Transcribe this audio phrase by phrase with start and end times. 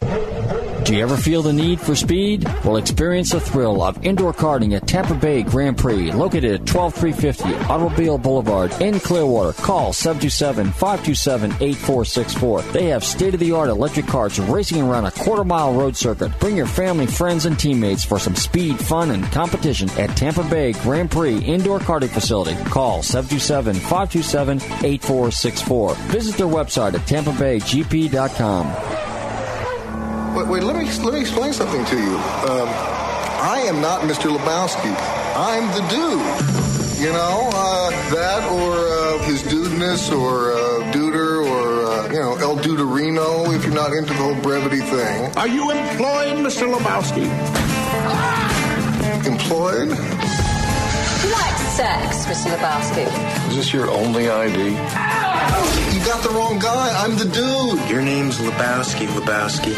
[0.00, 2.44] Do you ever feel the need for speed?
[2.64, 7.52] Well, experience the thrill of indoor karting at Tampa Bay Grand Prix, located at 12350
[7.68, 9.52] Automobile Boulevard in Clearwater.
[9.60, 12.72] Call 727-527-8464.
[12.72, 16.30] They have state-of-the-art electric carts racing around a quarter-mile road circuit.
[16.38, 20.70] Bring your family, friends, and teammates for some speed, fun, and competition at Tampa Bay
[20.72, 22.54] Grand Prix Indoor Karting Facility.
[22.70, 25.96] Call 727-527-8464.
[26.12, 29.15] Visit their website at tampabaygp.com.
[30.36, 32.14] Wait, wait, let me let me explain something to you.
[32.44, 32.68] Um,
[33.40, 34.28] I am not Mr.
[34.28, 34.94] Lebowski.
[35.34, 37.00] I'm the dude.
[37.00, 42.36] You know, uh, that or uh, his dudeness or uh, duder or, uh, you know,
[42.36, 45.34] El Duderino if you're not into the whole brevity thing.
[45.38, 46.70] Are you employed, Mr.
[46.70, 47.24] Lebowski?
[49.26, 49.88] Employed?
[49.88, 52.54] You like sex, Mr.
[52.54, 53.48] Lebowski?
[53.48, 55.35] Is this your only ID?
[55.92, 57.04] You got the wrong guy.
[57.04, 57.90] I'm the dude.
[57.90, 59.74] Your name's Lebowski, Lebowski.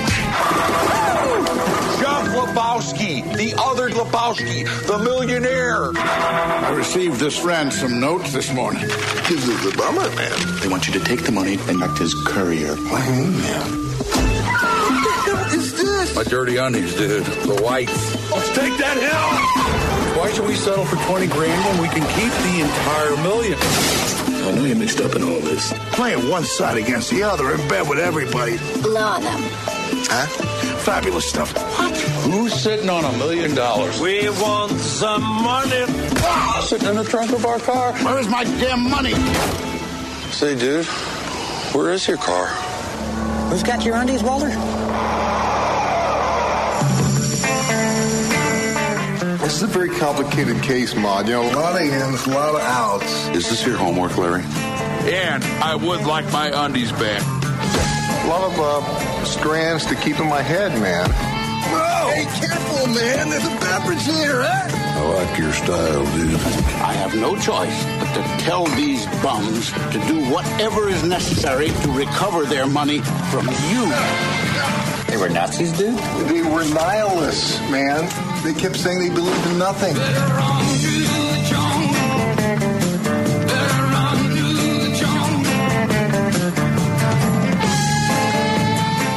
[2.00, 5.90] Jeff Lebowski, the other Lebowski, the millionaire.
[5.96, 8.82] I received this ransom note this morning.
[9.28, 10.60] This is a bummer, man.
[10.60, 12.74] They want you to take the money and act as courier.
[12.76, 13.60] What do you mean, man?
[13.60, 16.14] What the hell is this?
[16.16, 17.24] My dirty undies, dude.
[17.24, 18.14] The whites.
[18.30, 20.18] Let's take that hill.
[20.20, 24.37] Why should we settle for 20 grand when we can keep the entire million?
[24.48, 25.74] I know you're mixed up in all this.
[25.92, 28.56] Playing one side against the other in bed with everybody.
[28.80, 29.40] Lower them.
[30.08, 30.26] Huh?
[30.78, 31.52] Fabulous stuff.
[31.78, 31.94] What?
[32.30, 34.00] Who's sitting on a million dollars?
[34.00, 35.84] We want some money.
[36.20, 37.92] Ah, sitting in the trunk of our car.
[37.98, 39.12] Where's my damn money?
[40.32, 40.86] Say, dude,
[41.74, 42.46] where is your car?
[43.50, 44.48] Who's got your undies, Walter?
[49.48, 51.26] This is a very complicated case, Maud.
[51.26, 53.28] You know, a lot of ins, a lot of outs.
[53.28, 54.42] Is this your homework, Larry?
[54.42, 57.22] And I would like my undies back.
[57.22, 61.08] A lot of uh, strands to keep in my head, man.
[61.08, 62.10] Whoa!
[62.12, 63.30] Hey, careful, man.
[63.30, 64.68] There's a beverage here, huh?
[64.98, 66.34] I like your style, dude.
[66.84, 71.90] I have no choice but to tell these bums to do whatever is necessary to
[71.92, 72.98] recover their money
[73.30, 74.37] from you.
[75.18, 75.98] They were Nazis, dude?
[76.28, 78.04] They were nihilists, man.
[78.44, 79.96] They kept saying they believed in nothing.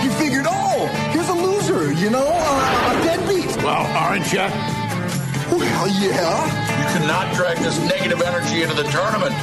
[0.03, 3.55] You figured, oh, here's a loser, you know, uh, a deadbeat.
[3.63, 4.45] Well, aren't you?
[5.55, 6.45] Well, yeah.
[6.79, 9.35] You cannot drag this negative energy into the tournament.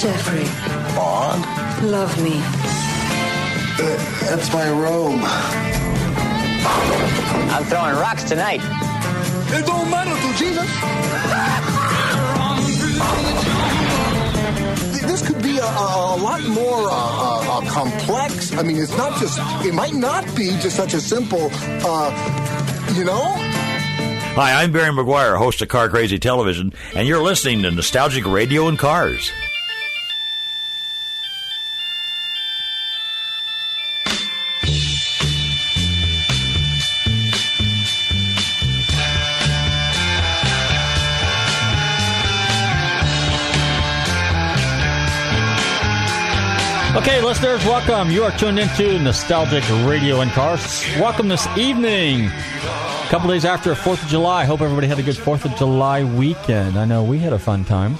[0.00, 0.46] Jeffrey,
[0.94, 1.40] Maud,
[1.82, 2.40] love me.
[3.84, 5.20] uh, that's my robe.
[7.50, 8.60] I'm throwing rocks tonight.
[9.50, 10.68] It don't matter to Jesus.
[15.02, 18.52] This could be a, a, a lot more uh, uh, uh, complex.
[18.52, 23.04] I mean, it's not just, it might not be just such a simple, uh, you
[23.04, 23.34] know?
[24.36, 28.68] Hi, I'm Barry Meguiar, host of Car Crazy Television, and you're listening to Nostalgic Radio
[28.68, 29.32] and Cars.
[46.96, 48.10] Okay, listeners, welcome.
[48.10, 50.84] You are tuned into Nostalgic Radio and Cars.
[50.98, 52.26] Welcome this evening.
[52.26, 54.44] A couple days after 4th of July.
[54.46, 56.78] Hope everybody had a good 4th of July weekend.
[56.78, 57.98] I know we had a fun time.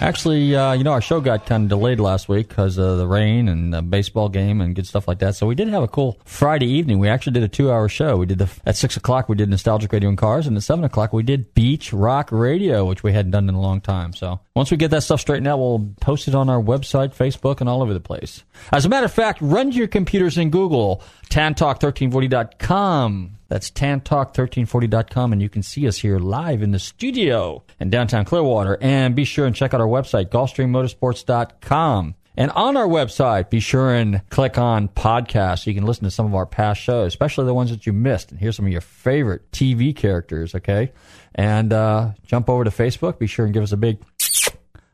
[0.00, 3.06] Actually, uh, you know, our show got kind of delayed last week because of the
[3.06, 5.34] rain and the baseball game and good stuff like that.
[5.34, 7.00] So we did have a cool Friday evening.
[7.00, 8.16] We actually did a two-hour show.
[8.16, 10.84] We did the at six o'clock we did Nostalgic Radio and Cars, and at seven
[10.84, 14.12] o'clock we did Beach Rock Radio, which we hadn't done in a long time.
[14.12, 17.60] So once we get that stuff straightened out, we'll post it on our website, Facebook,
[17.60, 18.44] and all over the place.
[18.72, 23.37] As a matter of fact, run to your computers in Google, tantalk1340.com.
[23.48, 28.76] That's tantalk1340.com, and you can see us here live in the studio in downtown Clearwater.
[28.80, 32.14] And be sure and check out our website, GulfstreamMotorsports.com.
[32.36, 36.10] And on our website, be sure and click on podcasts so you can listen to
[36.10, 38.70] some of our past shows, especially the ones that you missed, and hear some of
[38.70, 40.92] your favorite TV characters, okay?
[41.34, 43.18] And uh, jump over to Facebook.
[43.18, 43.98] Be sure and give us a big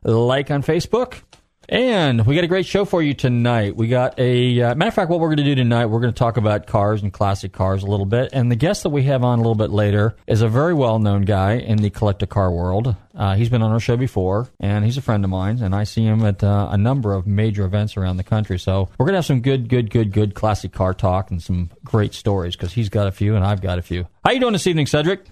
[0.05, 1.21] like on Facebook.
[1.69, 3.76] And we got a great show for you tonight.
[3.76, 6.12] We got a uh, matter of fact, what we're going to do tonight, we're going
[6.12, 8.31] to talk about cars and classic cars a little bit.
[8.32, 10.99] And the guest that we have on a little bit later is a very well
[10.99, 12.96] known guy in the collector car world.
[13.14, 15.84] Uh, he's been on our show before, and he's a friend of mine, and I
[15.84, 18.58] see him at uh, a number of major events around the country.
[18.58, 21.70] So we're going to have some good, good, good, good classic car talk and some
[21.84, 24.06] great stories because he's got a few and I've got a few.
[24.25, 25.25] How you doing this evening, Cedric?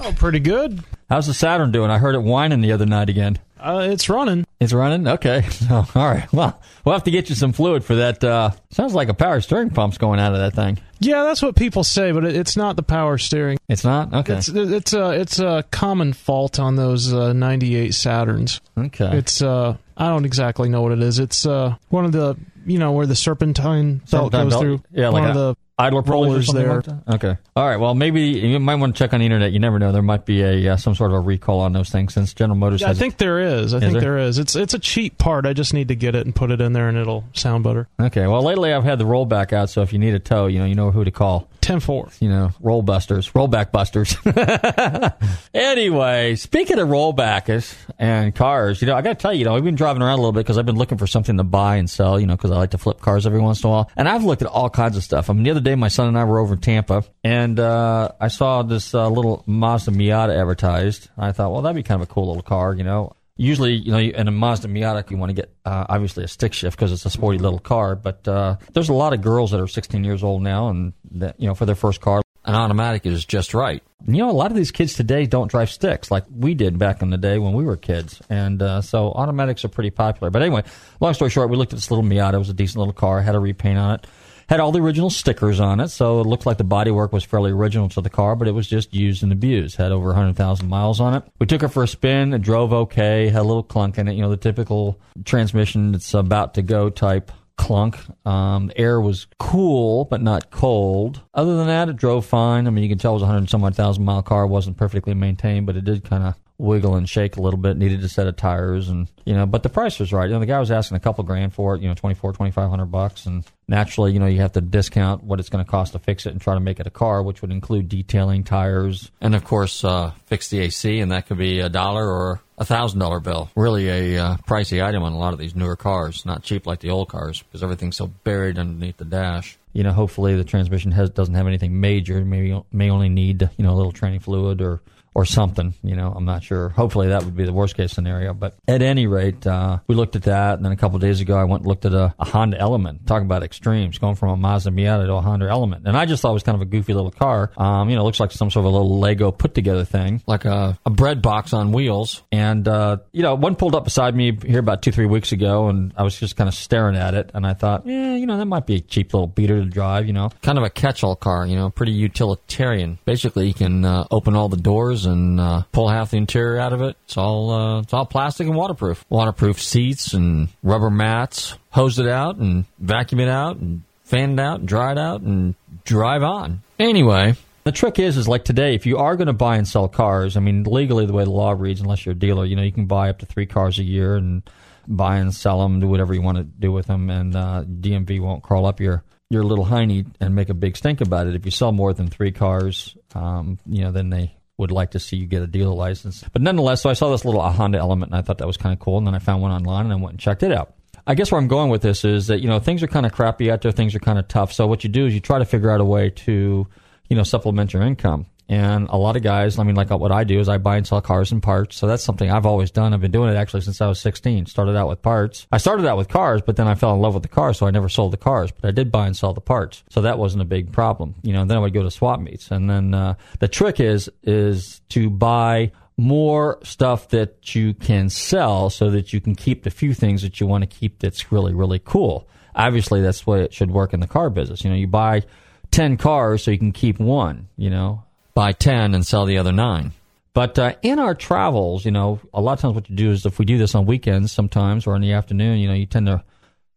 [0.00, 0.82] Oh, pretty good.
[1.08, 1.90] How's the Saturn doing?
[1.90, 3.38] I heard it whining the other night again.
[3.58, 4.44] Uh, it's running.
[4.60, 5.06] It's running.
[5.08, 5.44] Okay.
[5.50, 6.30] So, all right.
[6.32, 8.22] Well, we'll have to get you some fluid for that.
[8.22, 10.78] Uh, sounds like a power steering pump's going out of that thing.
[11.00, 13.58] Yeah, that's what people say, but it, it's not the power steering.
[13.68, 14.12] It's not.
[14.14, 14.34] Okay.
[14.34, 18.60] It's it's a it's a common fault on those uh, '98 Saturns.
[18.78, 19.16] Okay.
[19.18, 21.18] It's uh I don't exactly know what it is.
[21.18, 22.36] It's uh one of the
[22.66, 24.62] you know where the serpentine belt Serpentine goes belt?
[24.62, 24.82] through.
[24.92, 26.82] Yeah, one like of the idler rollers there.
[26.82, 27.14] like?
[27.24, 27.36] Okay.
[27.56, 27.78] All right.
[27.78, 29.50] Well, maybe you might want to check on the internet.
[29.50, 29.90] You never know.
[29.90, 32.58] There might be a uh, some sort of a recall on those things since General
[32.58, 33.72] Motors Yeah, I think there is.
[33.72, 34.00] I think there?
[34.02, 34.38] there is.
[34.38, 35.46] It's it's a cheap part.
[35.46, 37.88] I just need to get it and put it in there, and it'll sound better.
[37.98, 38.26] Okay.
[38.26, 40.66] Well, lately I've had the rollback out, so if you need a tow, you know,
[40.66, 41.48] you know who to call.
[41.62, 42.10] Ten four.
[42.20, 44.16] You know, roll busters, rollback busters.
[45.54, 49.56] anyway, speaking of rollbackers and cars, you know, I got to tell you, you know,
[49.56, 51.76] I've been driving around a little bit because I've been looking for something to buy
[51.76, 53.90] and sell, you know, because I like to flip cars every once in a while.
[53.96, 55.28] And I've looked at all kinds of stuff.
[55.30, 58.12] I mean, the other day, my son and I were over in Tampa, and uh,
[58.20, 61.08] I saw this uh, little Mazda Miata advertised.
[61.16, 63.14] I thought, well, that'd be kind of a cool little car, you know.
[63.38, 66.54] Usually, you know, in a Mazda Miata, you want to get uh, obviously a stick
[66.54, 67.94] shift because it's a sporty little car.
[67.94, 71.38] But uh, there's a lot of girls that are 16 years old now, and that
[71.38, 73.82] you know, for their first car, an automatic is just right.
[74.06, 77.02] You know, a lot of these kids today don't drive sticks like we did back
[77.02, 80.30] in the day when we were kids, and uh, so automatics are pretty popular.
[80.30, 80.62] But anyway,
[81.00, 82.34] long story short, we looked at this little Miata.
[82.34, 84.06] It was a decent little car, had a repaint on it.
[84.48, 87.50] Had all the original stickers on it, so it looked like the bodywork was fairly
[87.50, 89.76] original to the car, but it was just used and abused.
[89.76, 91.24] Had over 100,000 miles on it.
[91.40, 92.32] We took it for a spin.
[92.32, 93.28] It drove okay.
[93.28, 94.12] Had a little clunk in it.
[94.12, 97.98] You know, the typical transmission that's about to go type clunk.
[98.24, 101.22] Um, the air was cool, but not cold.
[101.34, 102.66] Other than that, it drove fine.
[102.66, 104.44] I mean, you can tell it was a 100 and some odd thousand mile car.
[104.44, 107.76] It wasn't perfectly maintained, but it did kind of wiggle and shake a little bit.
[107.76, 110.26] Needed a set of tires, and you know, but the price was right.
[110.26, 111.82] You know, the guy was asking a couple grand for it.
[111.82, 115.48] You know, 24, 2500 bucks, and naturally, you know, you have to discount what it's
[115.48, 117.50] going to cost to fix it and try to make it a car, which would
[117.50, 121.68] include detailing tires, and of course, uh, fix the AC, and that could be a
[121.68, 123.50] dollar or a thousand dollar bill.
[123.54, 126.24] Really a uh, pricey item on a lot of these newer cars.
[126.24, 129.58] Not cheap like the old cars because everything's so buried underneath the dash.
[129.72, 132.24] You know, hopefully the transmission has doesn't have anything major.
[132.24, 134.80] Maybe may only need you know a little training fluid or
[135.16, 135.72] or something.
[135.82, 136.68] You know, I'm not sure.
[136.68, 138.34] Hopefully that would be the worst case scenario.
[138.34, 141.38] But at any rate, uh, we looked at that, and then a couple days ago,
[141.38, 143.06] I went and looked at a, a Honda Element.
[143.06, 146.20] Talking about extremes, going from a Mazda Miata to a Honda Element, and I just
[146.20, 147.50] thought it was kind of a goofy little car.
[147.56, 150.44] Um, you know, looks like some sort of a little Lego put together thing, like
[150.44, 152.22] a, a bread box on wheels.
[152.30, 155.68] And uh, you know, one pulled up beside me here about two three weeks ago,
[155.68, 158.36] and I was just kind of staring at it, and I thought, yeah, you know,
[158.36, 160.06] that might be a cheap little beater to drive.
[160.06, 161.46] You know, kind of a catch-all car.
[161.46, 162.98] You know, pretty utilitarian.
[163.06, 166.72] Basically, you can uh, open all the doors and uh, pull half the interior out
[166.72, 166.96] of it.
[167.04, 169.04] It's all uh, it's all plastic and waterproof.
[169.08, 171.54] Waterproof seats and rubber mats.
[171.70, 175.20] Hose it out and vacuum it out and fan it out and dry it out
[175.22, 175.54] and
[175.84, 176.62] drive on.
[176.78, 177.34] Anyway.
[177.64, 180.36] The trick is, is like today, if you are going to buy and sell cars,
[180.36, 182.70] I mean, legally, the way the law reads, unless you're a dealer, you know, you
[182.70, 184.48] can buy up to three cars a year and
[184.86, 188.20] buy and sell them, do whatever you want to do with them, and uh, DMV
[188.20, 191.34] won't crawl up your your little hiney and make a big stink about it.
[191.34, 194.98] If you sell more than three cars, um, you know, then they would like to
[194.98, 196.24] see you get a dealer license.
[196.32, 198.56] But nonetheless, so I saw this little uh, Honda Element, and I thought that was
[198.56, 200.52] kind of cool, and then I found one online, and I went and checked it
[200.52, 200.74] out.
[201.06, 203.12] I guess where I'm going with this is that you know things are kind of
[203.12, 204.52] crappy out there, things are kind of tough.
[204.52, 206.66] So what you do is you try to figure out a way to
[207.08, 208.26] you know supplement your income.
[208.48, 210.86] And a lot of guys, I mean, like what I do is I buy and
[210.86, 211.76] sell cars and parts.
[211.76, 212.94] So that's something I've always done.
[212.94, 214.46] I've been doing it actually since I was 16.
[214.46, 215.48] Started out with parts.
[215.50, 217.66] I started out with cars, but then I fell in love with the cars, so
[217.66, 218.52] I never sold the cars.
[218.52, 221.16] But I did buy and sell the parts, so that wasn't a big problem.
[221.22, 224.08] You know, then I would go to swap meets, and then uh, the trick is
[224.22, 229.70] is to buy more stuff that you can sell, so that you can keep the
[229.70, 231.00] few things that you want to keep.
[231.00, 232.28] That's really really cool.
[232.54, 234.62] Obviously, that's the way it should work in the car business.
[234.62, 235.24] You know, you buy
[235.72, 238.05] 10 cars so you can keep one, you know,
[238.36, 239.92] buy 10 and sell the other nine.
[240.34, 243.24] But uh, in our travels, you know, a lot of times what you do is
[243.24, 246.06] if we do this on weekends sometimes or in the afternoon, you know, you tend
[246.06, 246.22] to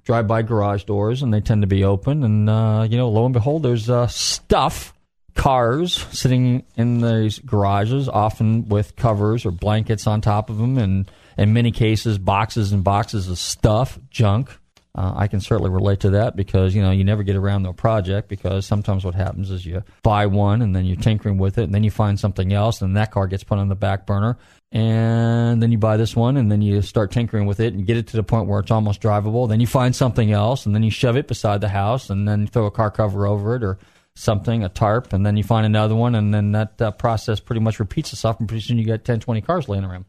[0.06, 2.24] drive by garage doors and they tend to be open.
[2.24, 4.94] And, uh, you know, lo and behold, there's uh, stuff,
[5.36, 10.78] cars sitting in these garages, often with covers or blankets on top of them.
[10.78, 14.58] And in many cases, boxes and boxes of stuff, junk
[14.96, 17.70] Uh, I can certainly relate to that because you know you never get around to
[17.70, 21.60] a project because sometimes what happens is you buy one and then you're tinkering with
[21.60, 24.08] it and then you find something else and that car gets put on the back
[24.08, 24.38] burner
[24.72, 27.98] and then you buy this one and then you start tinkering with it and get
[27.98, 29.48] it to the point where it's almost drivable.
[29.48, 32.48] Then you find something else and then you shove it beside the house and then
[32.48, 33.80] throw a car cover over it or
[34.16, 37.62] something, a tarp, and then you find another one and then that uh, process pretty
[37.62, 40.06] much repeats itself and pretty soon you got 10, 20 cars laying around.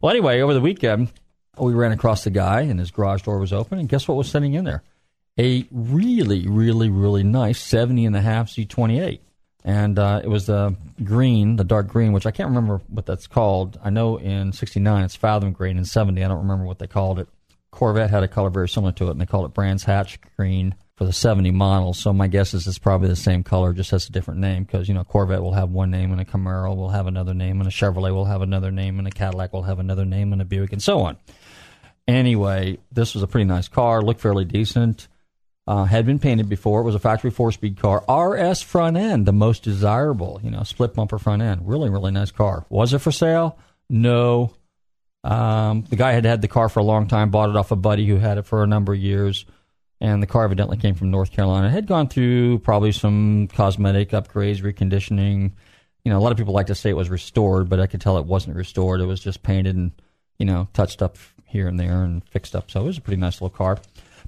[0.00, 1.10] Well, anyway, over the weekend
[1.58, 4.30] we ran across the guy and his garage door was open and guess what was
[4.30, 4.82] sitting in there?
[5.38, 9.20] A really, really, really nice 70 and a half Z28
[9.66, 13.26] and uh, it was the green, the dark green, which I can't remember what that's
[13.26, 13.78] called.
[13.82, 17.18] I know in '69 it's Fathom Green, in '70 I don't remember what they called
[17.18, 17.28] it.
[17.72, 20.76] Corvette had a color very similar to it, and they called it Brands Hatch Green
[20.94, 21.94] for the '70 model.
[21.94, 24.86] So my guess is it's probably the same color, just has a different name because
[24.86, 27.68] you know Corvette will have one name, and a Camaro will have another name, and
[27.68, 30.44] a Chevrolet will have another name, and a Cadillac will have another name, and a
[30.44, 31.16] Buick, and so on.
[32.08, 35.08] Anyway, this was a pretty nice car, looked fairly decent.
[35.68, 36.80] Uh, had been painted before.
[36.80, 38.04] It was a factory four speed car.
[38.08, 41.66] RS front end, the most desirable, you know, split bumper front end.
[41.66, 42.64] Really, really nice car.
[42.68, 43.58] Was it for sale?
[43.90, 44.54] No.
[45.24, 47.76] Um, the guy had had the car for a long time, bought it off a
[47.76, 49.44] buddy who had it for a number of years.
[50.00, 51.66] And the car evidently came from North Carolina.
[51.66, 55.50] It had gone through probably some cosmetic upgrades, reconditioning.
[56.04, 58.00] You know, a lot of people like to say it was restored, but I could
[58.00, 59.00] tell it wasn't restored.
[59.00, 59.90] It was just painted and,
[60.38, 62.70] you know, touched up here and there and fixed up.
[62.70, 63.78] So it was a pretty nice little car.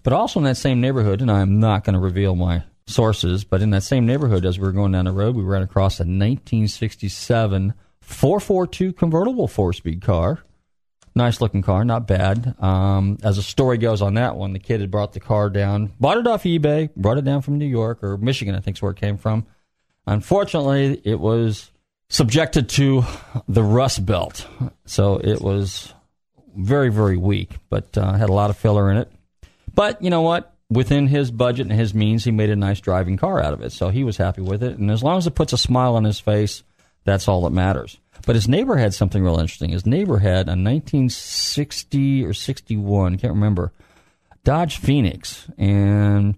[0.03, 3.63] But also in that same neighborhood, and I'm not going to reveal my sources, but
[3.63, 6.03] in that same neighborhood, as we were going down the road, we ran across a
[6.03, 10.43] 1967 442 convertible four speed car.
[11.15, 12.55] Nice looking car, not bad.
[12.63, 15.93] Um, as the story goes on that one, the kid had brought the car down,
[15.99, 18.83] bought it off eBay, brought it down from New York or Michigan, I think is
[18.83, 19.47] where it came from.
[20.07, 21.71] Unfortunately, it was
[22.09, 23.05] subjected to
[23.49, 24.47] the rust belt,
[24.87, 25.93] so it was
[26.57, 29.11] very, very weak, but uh, had a lot of filler in it.
[29.75, 30.55] But you know what?
[30.71, 33.73] Within his budget and his means, he made a nice driving car out of it.
[33.73, 34.77] So he was happy with it.
[34.79, 36.63] And as long as it puts a smile on his face,
[37.05, 37.99] that's all that matters.
[38.27, 39.71] But his neighbor had something real interesting.
[39.71, 43.73] His neighbor had a 1960 or 61, can't remember,
[44.45, 45.49] Dodge Phoenix.
[45.57, 46.37] And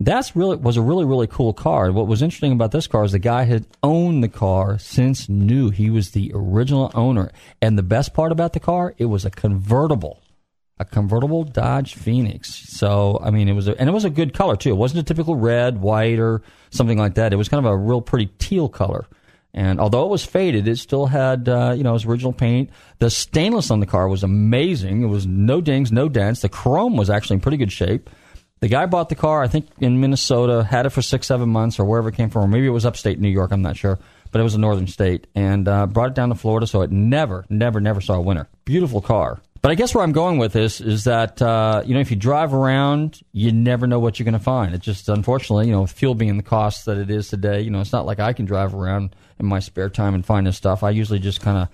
[0.00, 1.90] that's really was a really really cool car.
[1.90, 5.70] What was interesting about this car is the guy had owned the car since new.
[5.70, 9.30] He was the original owner, and the best part about the car, it was a
[9.30, 10.22] convertible
[10.80, 12.54] a convertible Dodge Phoenix.
[12.54, 14.70] So I mean, it was a, and it was a good color too.
[14.70, 17.32] It wasn't a typical red, white, or something like that.
[17.32, 19.06] It was kind of a real pretty teal color.
[19.54, 22.70] And although it was faded, it still had uh, you know its original paint.
[22.98, 25.02] The stainless on the car was amazing.
[25.02, 26.42] It was no dings, no dents.
[26.42, 28.08] The chrome was actually in pretty good shape.
[28.60, 31.78] The guy bought the car, I think, in Minnesota, had it for six, seven months,
[31.78, 33.52] or wherever it came from, or maybe it was upstate New York.
[33.52, 33.98] I'm not sure,
[34.32, 36.90] but it was a northern state, and uh, brought it down to Florida, so it
[36.90, 38.48] never, never, never saw a winter.
[38.64, 39.40] Beautiful car.
[39.60, 42.16] But I guess where I'm going with this is that uh, you know if you
[42.16, 44.74] drive around, you never know what you're going to find.
[44.74, 47.80] It just unfortunately, you know, fuel being the cost that it is today, you know,
[47.80, 50.82] it's not like I can drive around in my spare time and find this stuff.
[50.82, 51.68] I usually just kind of,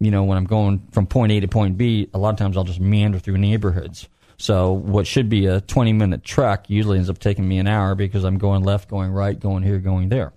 [0.00, 2.56] you know, when I'm going from point A to point B, a lot of times
[2.56, 4.08] I'll just meander through neighborhoods.
[4.38, 7.94] So what should be a 20 minute trek usually ends up taking me an hour
[7.94, 10.32] because I'm going left, going right, going here, going there.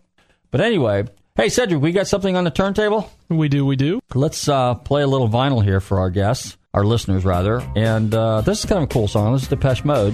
[0.49, 1.05] But anyway,
[1.35, 3.09] hey Cedric, we got something on the turntable.
[3.29, 4.01] We do, we do.
[4.13, 7.61] Let's uh, play a little vinyl here for our guests our listeners rather.
[7.75, 9.33] And uh, this is kind of a cool song.
[9.33, 10.13] This is Depeche Mode.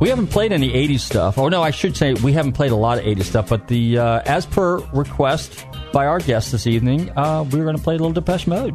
[0.00, 1.38] We haven't played any 80s stuff.
[1.38, 3.98] Oh, no, I should say we haven't played a lot of 80s stuff, but the
[3.98, 7.94] uh, as per request by our guest this evening, uh, we we're going to play
[7.94, 8.74] a little Depeche Mode.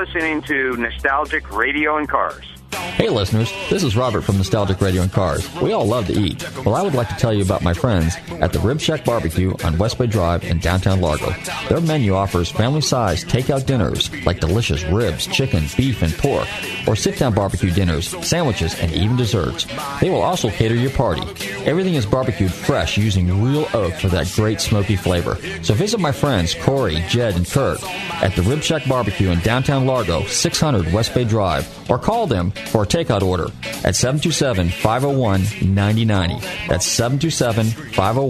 [0.00, 2.42] Listening to Nostalgic Radio and Cars.
[2.72, 5.46] Hey listeners, this is Robert from Nostalgic Radio and Cars.
[5.56, 6.42] We all love to eat.
[6.64, 9.54] Well, I would like to tell you about my friends at the Rib Shack Barbecue
[9.64, 11.34] on West Bay Drive in downtown Largo.
[11.68, 16.48] Their menu offers family-sized takeout dinners like delicious ribs, chicken, beef, and pork,
[16.86, 19.66] or sit-down barbecue dinners, sandwiches, and even desserts.
[20.00, 21.22] They will also cater your party.
[21.66, 25.36] Everything is barbecued fresh using real oak for that great smoky flavor.
[25.62, 27.82] So visit my friends Corey, Jed, and Kurt
[28.22, 32.50] at the Rib Shack Barbecue in downtown Largo, 600 West Bay Drive, or call them
[32.50, 33.46] for a takeout order
[33.84, 36.68] at 727-501-9090.
[36.68, 38.29] That's 727-501-9090.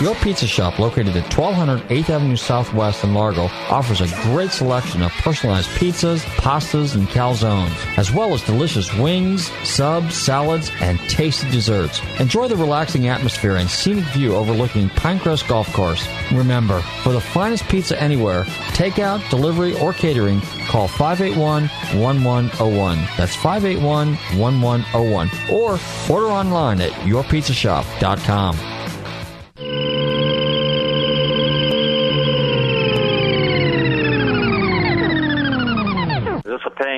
[0.00, 5.02] Your Pizza Shop, located at 1200 8th Avenue Southwest in Largo, offers a great selection
[5.02, 11.50] of personalized pizzas, pastas, and calzones, as well as delicious wings, subs, salads, and tasty
[11.50, 12.00] desserts.
[12.20, 16.06] Enjoy the relaxing atmosphere and scenic view overlooking Pinecrest Golf Course.
[16.30, 23.16] Remember, for the finest pizza anywhere, takeout, delivery, or catering, call 581-1101.
[23.16, 25.50] That's 581-1101.
[25.50, 28.77] Or order online at yourpizzashop.com.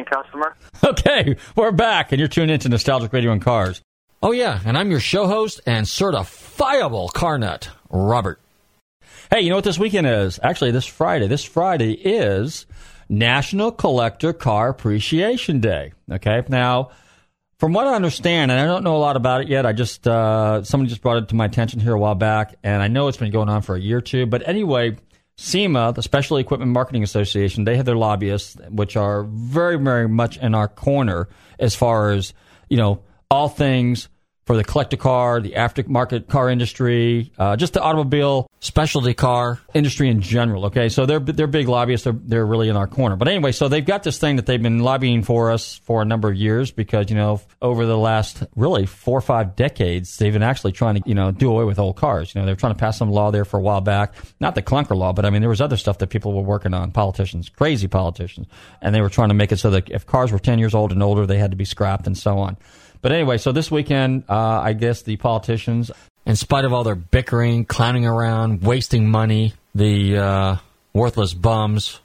[0.04, 0.57] customer?
[0.83, 3.82] Okay, we're back, and you're tuned into Nostalgic Radio and Cars.
[4.23, 8.41] Oh, yeah, and I'm your show host and certifiable car nut, Robert.
[9.30, 10.41] Hey, you know what this weekend is?
[10.43, 11.26] Actually, this Friday.
[11.26, 12.67] This Friday is
[13.08, 15.93] National Collector Car Appreciation Day.
[16.10, 16.91] Okay, now,
[17.58, 20.08] from what I understand, and I don't know a lot about it yet, I just,
[20.08, 23.08] uh, somebody just brought it to my attention here a while back, and I know
[23.08, 24.97] it's been going on for a year or two, but anyway,
[25.40, 30.36] SEMA, the Special Equipment Marketing Association, they have their lobbyists, which are very, very much
[30.36, 32.34] in our corner as far as,
[32.68, 33.00] you know,
[33.30, 34.10] all things
[34.44, 40.08] for the collector car, the aftermarket car industry, uh, just the automobile specialty car industry
[40.08, 40.66] in general.
[40.66, 42.04] Okay, so they're they're big lobbyists.
[42.04, 43.16] They're they're really in our corner.
[43.16, 46.04] But anyway, so they've got this thing that they've been lobbying for us for a
[46.04, 50.32] number of years because you know over the last really four or five decades they've
[50.32, 52.34] been actually trying to you know do away with old cars.
[52.34, 54.62] You know they're trying to pass some law there for a while back, not the
[54.62, 57.49] clunker law, but I mean there was other stuff that people were working on, politicians,
[57.49, 58.46] crazy politicians,
[58.82, 60.92] and they were trying to make it so that if cars were ten years old
[60.92, 62.56] and older, they had to be scrapped and so on.
[63.02, 65.90] But anyway, so this weekend, uh, I guess the politicians,
[66.26, 70.56] in spite of all their bickering, clowning around, wasting money, the uh,
[70.93, 72.00] worthless bums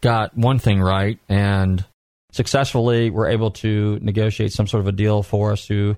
[0.00, 1.84] got one thing right and
[2.32, 5.96] successfully were able to negotiate some sort of a deal for us to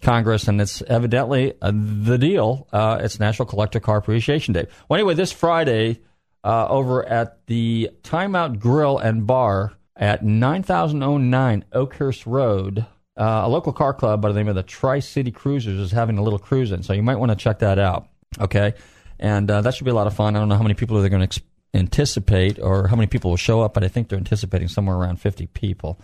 [0.00, 2.66] Congress, and it's evidently uh, the deal.
[2.72, 4.66] Uh, it's National Collector Car Appreciation Day.
[4.88, 6.00] Well, anyway, this Friday
[6.42, 13.72] uh, over at the Timeout Grill and Bar at 9009 Oakhurst Road, uh, a local
[13.72, 16.72] car club by the name of the Tri City Cruisers is having a little cruise
[16.72, 18.08] in, so you might want to check that out.
[18.40, 18.74] Okay,
[19.18, 20.36] and uh, that should be a lot of fun.
[20.36, 21.40] I don't know how many people they're going to ex-
[21.74, 25.20] anticipate or how many people will show up, but I think they're anticipating somewhere around
[25.20, 26.00] 50 people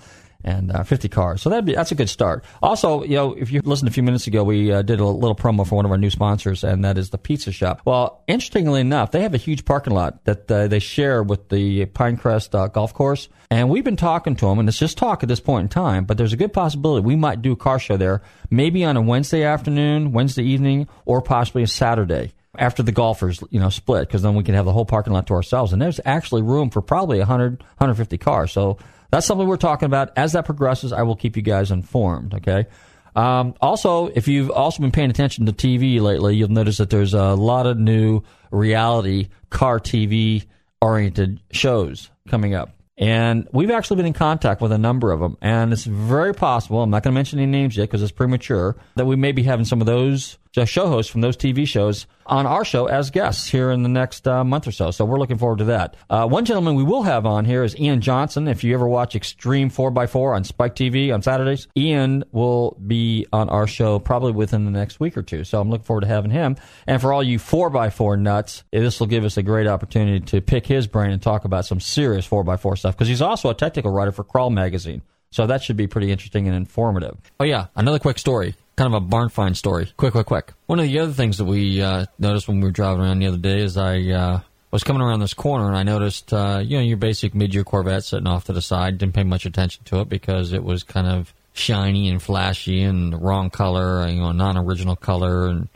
[0.46, 1.42] and uh, 50 cars.
[1.42, 2.44] So that'd be that's a good start.
[2.62, 5.34] Also, you know, if you listened a few minutes ago, we uh, did a little
[5.34, 7.82] promo for one of our new sponsors, and that is the Pizza Shop.
[7.84, 11.86] Well, interestingly enough, they have a huge parking lot that uh, they share with the
[11.86, 15.28] Pinecrest uh, Golf Course, and we've been talking to them, and it's just talk at
[15.28, 16.04] this point in time.
[16.04, 19.02] But there's a good possibility we might do a car show there, maybe on a
[19.02, 24.22] Wednesday afternoon, Wednesday evening, or possibly a Saturday after the golfers, you know, split, because
[24.22, 25.72] then we can have the whole parking lot to ourselves.
[25.72, 28.52] And there's actually room for probably 100, 150 cars.
[28.52, 28.78] So
[29.10, 30.10] that's something we're talking about.
[30.16, 32.34] As that progresses, I will keep you guys informed.
[32.34, 32.66] Okay.
[33.14, 37.14] Um, also, if you've also been paying attention to TV lately, you'll notice that there's
[37.14, 40.44] a lot of new reality car TV
[40.82, 42.76] oriented shows coming up.
[42.98, 45.36] And we've actually been in contact with a number of them.
[45.40, 48.76] And it's very possible, I'm not going to mention any names yet because it's premature,
[48.96, 52.46] that we may be having some of those show hosts from those TV shows on
[52.46, 54.90] our show as guests here in the next uh, month or so.
[54.90, 55.96] So we're looking forward to that.
[56.08, 58.48] Uh, one gentleman we will have on here is Ian Johnson.
[58.48, 63.48] If you ever watch Extreme 4x4 on Spike TV on Saturdays, Ian will be on
[63.48, 65.44] our show probably within the next week or two.
[65.44, 66.56] So I'm looking forward to having him.
[66.86, 70.66] And for all you 4x4 nuts, this will give us a great opportunity to pick
[70.66, 74.12] his brain and talk about some serious 4x4 stuff because he's also a technical writer
[74.12, 75.02] for Crawl Magazine.
[75.30, 77.18] So that should be pretty interesting and informative.
[77.38, 77.66] Oh, yeah.
[77.74, 78.54] Another quick story.
[78.76, 79.90] Kind of a barn find story.
[79.96, 80.52] Quick, quick, quick.
[80.66, 83.26] One of the other things that we uh, noticed when we were driving around the
[83.26, 86.76] other day is I uh, was coming around this corner and I noticed, uh, you
[86.76, 88.98] know, your basic mid-year Corvette sitting off to the side.
[88.98, 93.14] Didn't pay much attention to it because it was kind of shiny and flashy and
[93.14, 95.68] the wrong color, you know, non-original color, and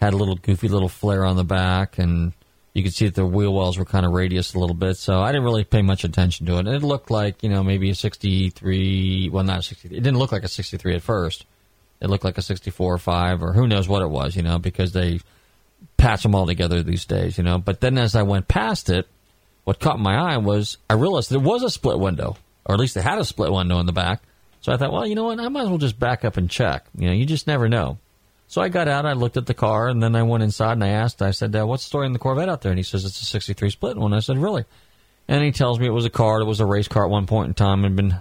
[0.00, 2.32] had a little goofy little flare on the back and
[2.74, 5.20] you could see that the wheel wells were kind of radius a little bit, so
[5.20, 6.60] I didn't really pay much attention to it.
[6.60, 9.96] And It looked like, you know, maybe a 63, well, not a 63.
[9.96, 11.44] It didn't look like a 63 at first.
[12.02, 14.58] It looked like a 64 or 5, or who knows what it was, you know,
[14.58, 15.20] because they
[15.96, 17.58] patch them all together these days, you know.
[17.58, 19.06] But then as I went past it,
[19.62, 22.36] what caught my eye was I realized there was a split window,
[22.66, 24.20] or at least it had a split window in the back.
[24.62, 26.50] So I thought, well, you know what, I might as well just back up and
[26.50, 26.84] check.
[26.98, 27.98] You know, you just never know.
[28.48, 30.84] So I got out, I looked at the car, and then I went inside and
[30.84, 32.72] I asked, I said, uh, what's the story in the Corvette out there?
[32.72, 34.12] And he says, it's a 63 split one.
[34.12, 34.64] I said, really?
[35.28, 37.26] And he tells me it was a car, it was a race car at one
[37.26, 38.16] point in time, and been,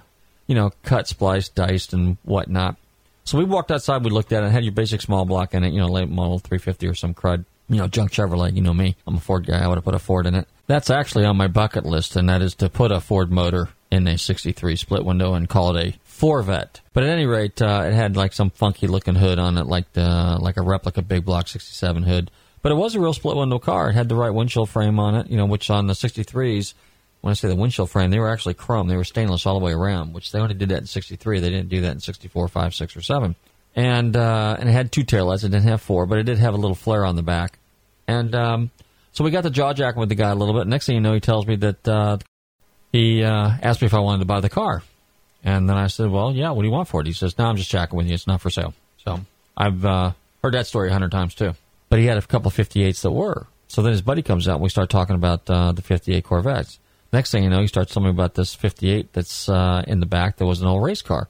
[0.46, 2.78] you know, cut, spliced, diced, and whatnot.
[3.24, 5.64] So we walked outside, we looked at it, it had your basic small block in
[5.64, 8.74] it, you know, late model 350 or some crud, you know, junk Chevrolet, you know
[8.74, 8.96] me.
[9.08, 10.48] I'm a Ford guy, I would have put a Ford in it.
[10.68, 14.08] That's actually on my bucket list, and that is to put a Ford motor in
[14.08, 16.82] a 63 split window and call it a Forvet.
[16.94, 19.92] But at any rate, uh, it had like some funky looking hood on it, like
[19.94, 22.32] the, like a replica big block 67 hood.
[22.62, 23.90] But it was a real split window car.
[23.90, 26.74] It had the right windshield frame on it, you know, which on the 63s,
[27.22, 28.88] when I say the windshield frame, they were actually chrome.
[28.88, 31.40] They were stainless all the way around, which they only did that in 63.
[31.40, 33.36] They didn't do that in 64, 5, 6, or 7.
[33.76, 35.44] And, uh, and it had two taillights.
[35.44, 37.60] It didn't have four, but it did have a little flare on the back.
[38.08, 38.72] And, um,
[39.14, 40.68] so we got the jaw jacking with the guy a little bit.
[40.68, 42.18] Next thing you know, he tells me that, uh,
[42.92, 44.84] he, uh, asked me if I wanted to buy the car.
[45.44, 47.08] And then I said, well, yeah, what do you want for it?
[47.08, 48.14] He says, no, I'm just jacking with you.
[48.14, 48.74] It's not for sale.
[49.06, 49.22] So
[49.56, 50.12] I've, uh,
[50.44, 51.54] heard that story a hundred times too.
[51.90, 53.48] But he had a couple of 58s that were.
[53.68, 56.80] So then his buddy comes out and we start talking about, uh, the 58 Corvettes.
[57.13, 60.06] Next thing you know, he starts telling me about this 58 that's, uh, in the
[60.06, 61.28] back that was an old race car.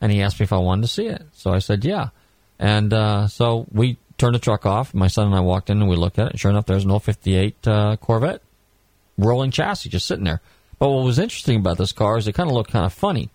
[0.00, 1.22] And he asked me if I wanted to see it.
[1.32, 2.10] So I said, yeah.
[2.58, 4.94] And, uh, so we turned the truck off.
[4.94, 6.32] My son and I walked in and we looked at it.
[6.32, 8.42] And sure enough, there's an old 58, uh, Corvette
[9.18, 10.40] rolling chassis just sitting there.
[10.78, 13.30] But what was interesting about this car is it kind of looked kind of funny.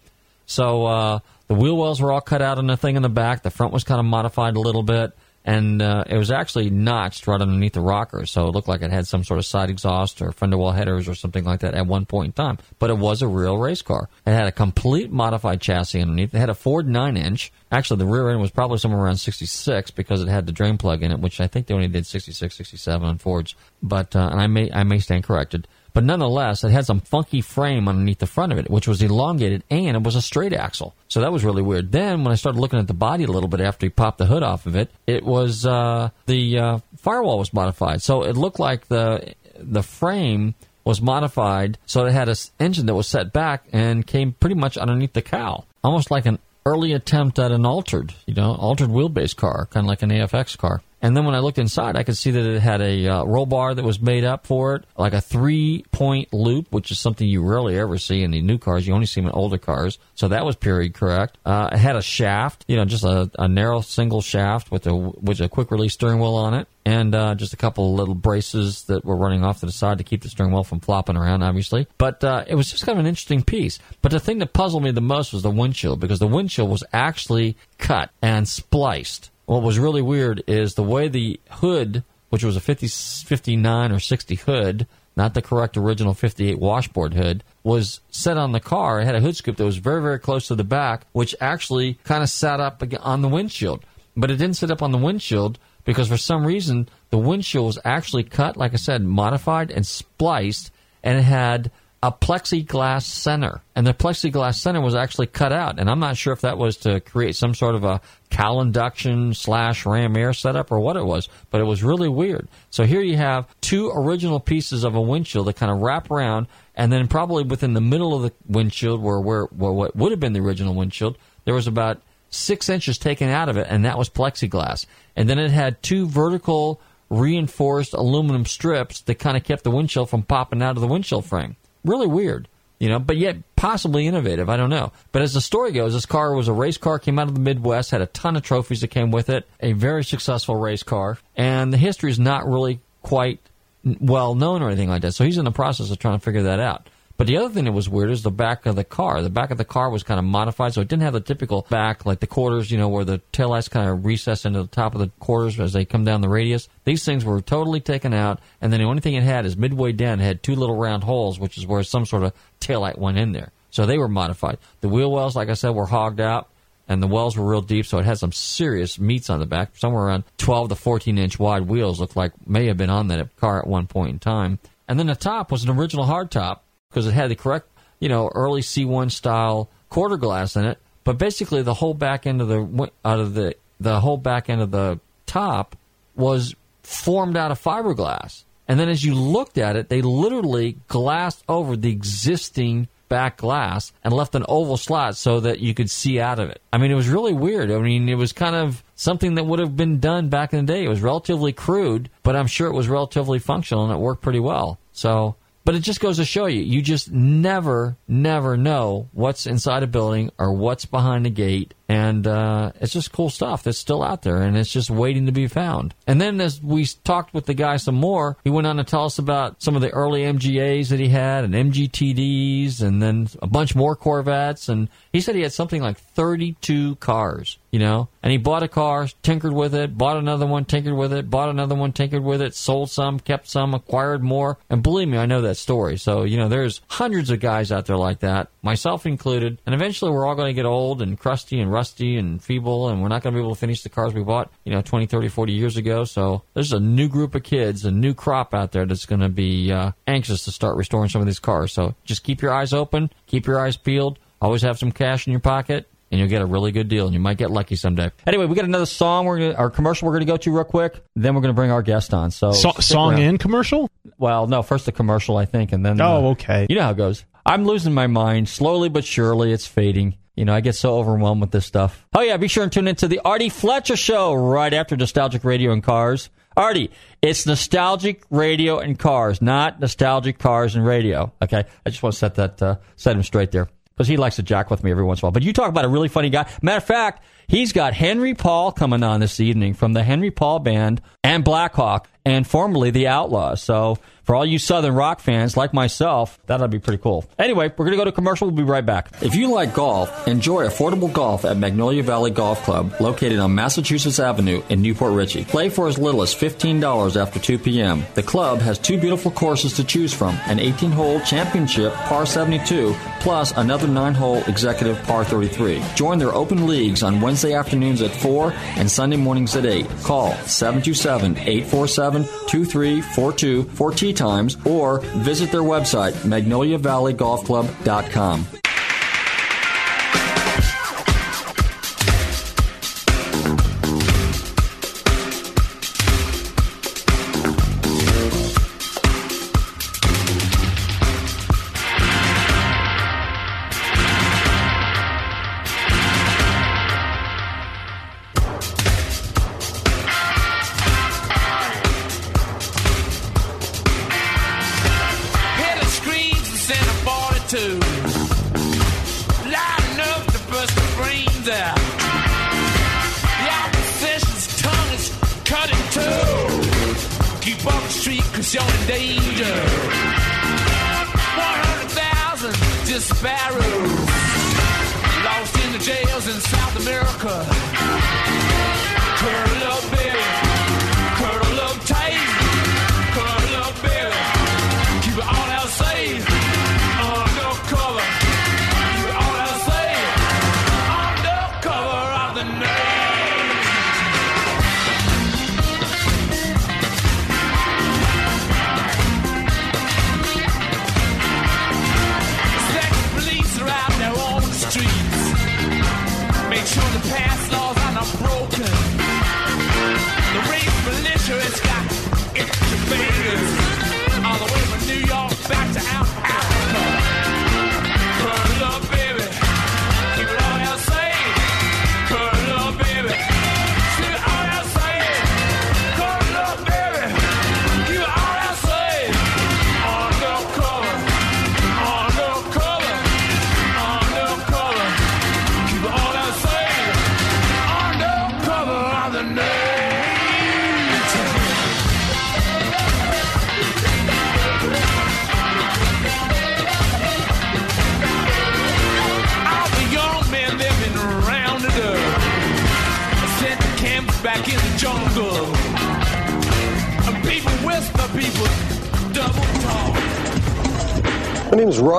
[0.45, 3.43] So uh, the wheel wells were all cut out on the thing in the back.
[3.43, 7.25] The front was kind of modified a little bit, and uh, it was actually notched
[7.25, 8.25] right underneath the rocker.
[8.25, 11.07] So it looked like it had some sort of side exhaust or fender well headers
[11.07, 12.57] or something like that at one point in time.
[12.77, 14.09] But it was a real race car.
[14.25, 16.33] It had a complete modified chassis underneath.
[16.33, 17.51] It had a Ford 9 inch.
[17.71, 21.01] Actually, the rear end was probably somewhere around 66 because it had the drain plug
[21.01, 23.55] in it, which I think they only did 66, 67 on Fords.
[23.81, 25.67] But uh, and I may I may stand corrected.
[25.93, 29.63] But nonetheless, it had some funky frame underneath the front of it, which was elongated
[29.69, 30.95] and it was a straight axle.
[31.07, 31.91] So that was really weird.
[31.91, 34.25] Then when I started looking at the body a little bit after he popped the
[34.25, 38.01] hood off of it, it was uh, the uh, firewall was modified.
[38.01, 42.95] So it looked like the the frame was modified so it had an engine that
[42.95, 47.39] was set back and came pretty much underneath the cowl, almost like an early attempt
[47.39, 50.81] at an altered, you know, altered wheelbase car, kind of like an AFX car.
[51.01, 53.45] And then when I looked inside, I could see that it had a uh, roll
[53.45, 57.27] bar that was made up for it, like a three point loop, which is something
[57.27, 58.85] you rarely ever see in the new cars.
[58.85, 59.97] You only see them in older cars.
[60.15, 61.37] So that was period correct.
[61.45, 64.95] Uh, it had a shaft, you know, just a, a narrow single shaft with a,
[64.95, 66.67] with a quick release steering wheel on it.
[66.83, 70.03] And uh, just a couple little braces that were running off to the side to
[70.03, 71.87] keep the steering wheel from flopping around, obviously.
[71.99, 73.77] But uh, it was just kind of an interesting piece.
[74.01, 76.83] But the thing that puzzled me the most was the windshield, because the windshield was
[76.91, 82.55] actually cut and spliced what was really weird is the way the hood, which was
[82.55, 84.87] a 50, 59 or 60 hood,
[85.17, 89.01] not the correct original 58 washboard hood, was set on the car.
[89.01, 91.95] It had a hood scoop that was very, very close to the back, which actually
[92.05, 93.83] kind of sat up on the windshield.
[94.15, 97.79] But it didn't sit up on the windshield because for some reason the windshield was
[97.83, 100.71] actually cut, like I said, modified and spliced,
[101.03, 101.71] and it had
[102.03, 103.61] a plexiglass center.
[103.75, 105.79] And the plexiglass center was actually cut out.
[105.79, 109.35] And I'm not sure if that was to create some sort of a cowl induction
[109.35, 112.47] slash ram air setup or what it was, but it was really weird.
[112.71, 116.47] So here you have two original pieces of a windshield that kind of wrap around,
[116.75, 120.19] and then probably within the middle of the windshield, where, where, where what would have
[120.19, 123.97] been the original windshield, there was about six inches taken out of it, and that
[123.97, 124.87] was plexiglass.
[125.15, 130.09] And then it had two vertical reinforced aluminum strips that kind of kept the windshield
[130.09, 132.47] from popping out of the windshield frame really weird.
[132.81, 134.49] you know, but yet possibly innovative.
[134.49, 134.91] I don't know.
[135.11, 137.39] But as the story goes, this car was a race car, came out of the
[137.39, 141.19] Midwest, had a ton of trophies that came with it, a very successful race car,
[141.37, 143.39] and the history is not really quite
[143.83, 145.11] well known or anything like that.
[145.11, 146.89] So he's in the process of trying to figure that out.
[147.17, 149.21] But the other thing that was weird is the back of the car.
[149.21, 151.65] The back of the car was kind of modified, so it didn't have the typical
[151.69, 154.95] back, like the quarters, you know, where the taillights kind of recess into the top
[154.95, 156.67] of the quarters as they come down the radius.
[156.83, 159.91] These things were totally taken out, and then the only thing it had is midway
[159.91, 163.17] down, it had two little round holes, which is where some sort of taillight went
[163.17, 163.51] in there.
[163.69, 164.57] So they were modified.
[164.81, 166.49] The wheel wells, like I said, were hogged out,
[166.87, 169.77] and the wells were real deep, so it had some serious meats on the back.
[169.77, 173.35] Somewhere around 12 to 14 inch wide wheels looked like may have been on that
[173.37, 174.59] car at one point in time.
[174.87, 176.59] And then the top was an original hardtop
[176.91, 177.67] because it had the correct,
[177.99, 180.77] you know, early C1 style quarter glass in it.
[181.03, 184.61] But basically, the whole back end of the out of the the whole back end
[184.61, 185.75] of the top
[186.15, 188.43] was formed out of fiberglass.
[188.67, 193.91] And then as you looked at it, they literally glassed over the existing back glass
[194.05, 196.61] and left an oval slot so that you could see out of it.
[196.71, 197.69] I mean, it was really weird.
[197.69, 200.73] I mean, it was kind of something that would have been done back in the
[200.73, 200.85] day.
[200.85, 204.39] It was relatively crude, but I'm sure it was relatively functional and it worked pretty
[204.39, 204.79] well.
[204.93, 209.83] So, but it just goes to show you, you just never, never know what's inside
[209.83, 211.73] a building or what's behind a gate.
[211.91, 215.33] And uh, it's just cool stuff that's still out there and it's just waiting to
[215.33, 215.93] be found.
[216.07, 219.03] And then as we talked with the guy some more, he went on to tell
[219.03, 223.47] us about some of the early MGAs that he had and MGTDs and then a
[223.47, 224.69] bunch more Corvettes.
[224.69, 228.69] And he said he had something like 32 cars, you know, and he bought a
[228.69, 232.41] car, tinkered with it, bought another one, tinkered with it, bought another one, tinkered with
[232.41, 234.57] it, sold some, kept some, acquired more.
[234.69, 235.97] And believe me, I know that story.
[235.97, 239.57] So, you know, there's hundreds of guys out there like that, myself included.
[239.65, 243.01] And eventually we're all going to get old and crusty and rusty and feeble, and
[243.01, 245.05] we're not going to be able to finish the cars we bought, you know, 20,
[245.07, 246.03] 30, 40 years ago.
[246.03, 249.29] So there's a new group of kids, a new crop out there that's going to
[249.29, 251.73] be uh, anxious to start restoring some of these cars.
[251.73, 255.31] So just keep your eyes open, keep your eyes peeled, always have some cash in
[255.31, 255.87] your pocket.
[256.11, 258.11] And you'll get a really good deal, and you might get lucky someday.
[258.27, 259.23] Anyway, we got another song.
[259.25, 260.07] We're gonna, our commercial.
[260.07, 261.01] We're going to go to real quick.
[261.15, 262.31] Then we're going to bring our guest on.
[262.31, 263.21] So, So- song around.
[263.21, 263.89] and commercial?
[264.17, 266.01] Well, no, first the commercial, I think, and then.
[266.01, 266.67] Oh, uh, okay.
[266.69, 267.23] You know how it goes.
[267.45, 269.53] I'm losing my mind slowly but surely.
[269.53, 270.17] It's fading.
[270.35, 272.05] You know, I get so overwhelmed with this stuff.
[272.15, 275.71] Oh yeah, be sure and tune into the Artie Fletcher Show right after Nostalgic Radio
[275.71, 276.29] and Cars.
[276.55, 276.91] Artie,
[277.21, 281.31] it's nostalgic radio and cars, not nostalgic cars and radio.
[281.41, 284.35] Okay, I just want to set that uh, set him straight there because he likes
[284.37, 285.31] to jack with me every once in a while.
[285.31, 286.49] But you talk about a really funny guy.
[286.61, 290.59] Matter of fact, he's got Henry Paul coming on this evening from the Henry Paul
[290.59, 293.61] Band and Blackhawk, and formerly the Outlaws.
[293.61, 297.25] So for all you Southern rock fans like myself, that'll be pretty cool.
[297.39, 298.47] Anyway, we're going to go to commercial.
[298.47, 299.09] We'll be right back.
[299.21, 304.19] If you like golf, enjoy affordable golf at Magnolia Valley Golf Club, located on Massachusetts
[304.19, 305.43] Avenue in New Port Richey.
[305.43, 308.05] Play for as little as $15 after 2 p.m.
[308.13, 312.95] The club has two beautiful courses to choose from an 18 hole championship par 72,
[313.19, 315.81] plus another 9 hole executive par 33.
[315.95, 319.87] Join their open leagues on Wednesday afternoons at 4 and Sunday mornings at 8.
[320.03, 328.60] Call 727 847 2342 for tee times or visit their website, magnoliavalley.golfclub.com.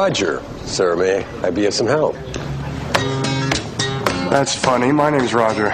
[0.03, 0.43] Roger.
[0.65, 2.17] Sir, may I be of some help?
[4.33, 4.91] That's funny.
[4.91, 5.73] My name's Roger.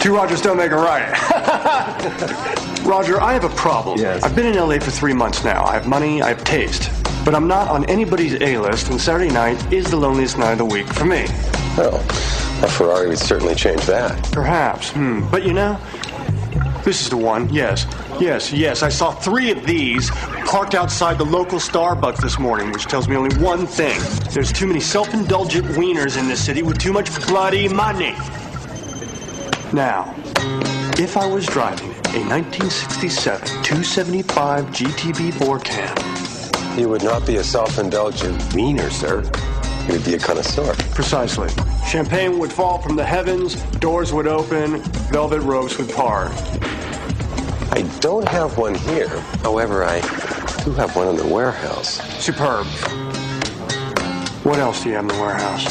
[0.00, 1.12] Two Rogers don't make a right.
[2.84, 4.00] Roger, I have a problem.
[4.00, 4.24] Yes.
[4.24, 5.64] I've been in LA for three months now.
[5.64, 6.90] I have money, I have taste.
[7.24, 10.58] But I'm not on anybody's A list, and Saturday night is the loneliest night of
[10.58, 11.26] the week for me.
[11.78, 11.98] Well,
[12.64, 14.24] a Ferrari would certainly change that.
[14.32, 14.90] Perhaps.
[14.90, 15.30] Hmm.
[15.30, 15.78] But you know,
[16.82, 17.48] this is the one.
[17.54, 17.86] Yes.
[18.18, 18.82] Yes, yes.
[18.82, 20.10] I saw three of these
[20.46, 24.00] parked outside the local Starbucks this morning, which tells me only one thing.
[24.32, 28.14] There's too many self indulgent wieners in this city with too much bloody money.
[29.72, 30.14] Now,
[30.98, 37.78] if I was driving a 1967 275 GTB Borcan, You would not be a self
[37.78, 39.22] indulgent wiener, sir.
[39.86, 40.74] You would be a connoisseur.
[40.94, 41.48] Precisely.
[41.88, 44.78] Champagne would fall from the heavens, doors would open,
[45.10, 46.30] velvet ropes would part.
[47.72, 49.20] I don't have one here.
[49.42, 50.00] However, I
[50.66, 52.00] do have one in the warehouse.
[52.20, 52.66] Superb.
[54.44, 55.62] What else do you have in the warehouse?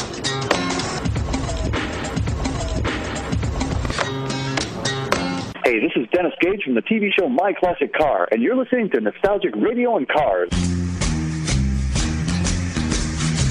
[5.66, 8.88] Hey, this is Dennis Gage from the TV show My Classic Car, and you're listening
[8.92, 10.48] to Nostalgic Radio and Cars.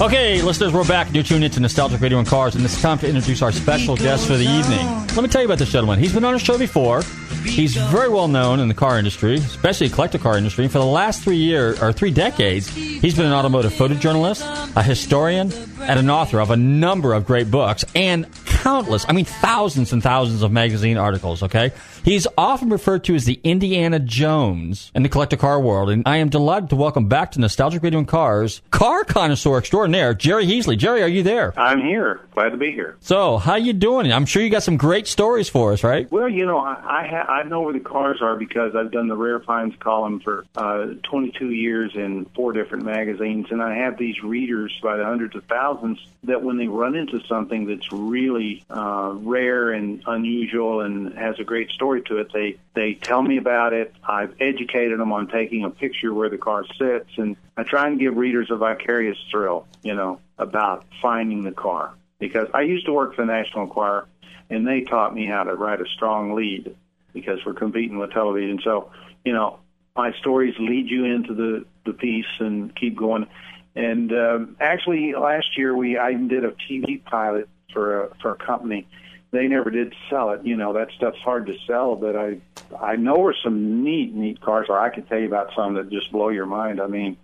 [0.00, 1.14] Okay, listeners, we're back.
[1.14, 4.26] You're tuned into Nostalgic Radio and Cars, and it's time to introduce our special guest
[4.26, 4.84] for the evening.
[5.14, 6.00] Let me tell you about this gentleman.
[6.00, 7.02] He's been on our show before.
[7.48, 10.68] He's very well known in the car industry, especially the collector car industry.
[10.68, 15.52] For the last three years or three decades, he's been an automotive photojournalist, a historian,
[15.80, 18.26] and an author of a number of great books and
[18.66, 21.44] countless, I mean, thousands and thousands of magazine articles.
[21.44, 21.70] Okay,
[22.04, 26.16] he's often referred to as the Indiana Jones in the collector car world, and I
[26.16, 30.76] am delighted to welcome back to Nostalgic Radio and Cars car connoisseur extraordinaire Jerry Heasley.
[30.76, 31.56] Jerry, are you there?
[31.56, 32.22] I'm here.
[32.32, 32.96] Glad to be here.
[33.00, 34.12] So, how you doing?
[34.12, 36.10] I'm sure you got some great stories for us, right?
[36.10, 39.06] Well, you know, I I, ha- I know where the cars are because I've done
[39.06, 43.96] the rare finds column for uh, 22 years in four different magazines, and I have
[43.96, 48.55] these readers by the hundreds of thousands that when they run into something that's really
[48.70, 53.36] uh, rare and unusual and has a great story to it, they they tell me
[53.36, 53.94] about it.
[54.06, 57.98] I've educated them on taking a picture where the car sits, and I try and
[57.98, 62.92] give readers a vicarious thrill, you know, about finding the car because I used to
[62.92, 64.06] work for the National Enquirer,
[64.50, 66.74] and they taught me how to write a strong lead
[67.12, 68.60] because we're competing with television.
[68.62, 68.90] So,
[69.24, 69.58] you know,
[69.96, 73.26] my stories lead you into the the piece and keep going.
[73.74, 78.36] And um, actually, last year we I did a TV pilot for a for a
[78.36, 78.88] company.
[79.32, 80.44] They never did sell it.
[80.44, 82.38] You know, that stuff's hard to sell, but I
[82.80, 84.80] I know where some neat neat cars are.
[84.80, 86.80] I could tell you about some that just blow your mind.
[86.80, 87.18] I mean,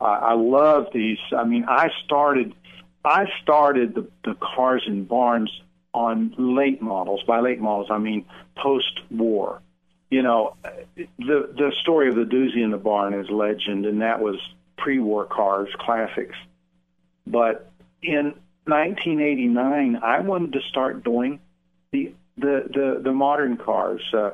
[0.00, 1.18] I, I love these.
[1.36, 2.54] I mean, I started
[3.04, 5.50] I started the, the cars in barns
[5.92, 7.22] on late models.
[7.24, 8.24] By late models, I mean
[8.56, 9.60] post-war.
[10.08, 10.56] You know,
[10.96, 14.36] the the story of the doozy in the barn is legend, and that was
[14.78, 16.36] pre-war cars, classics.
[17.26, 17.70] But
[18.02, 21.40] in 1989, I wanted to start doing
[21.90, 24.02] the the the, the modern cars.
[24.12, 24.30] Uh,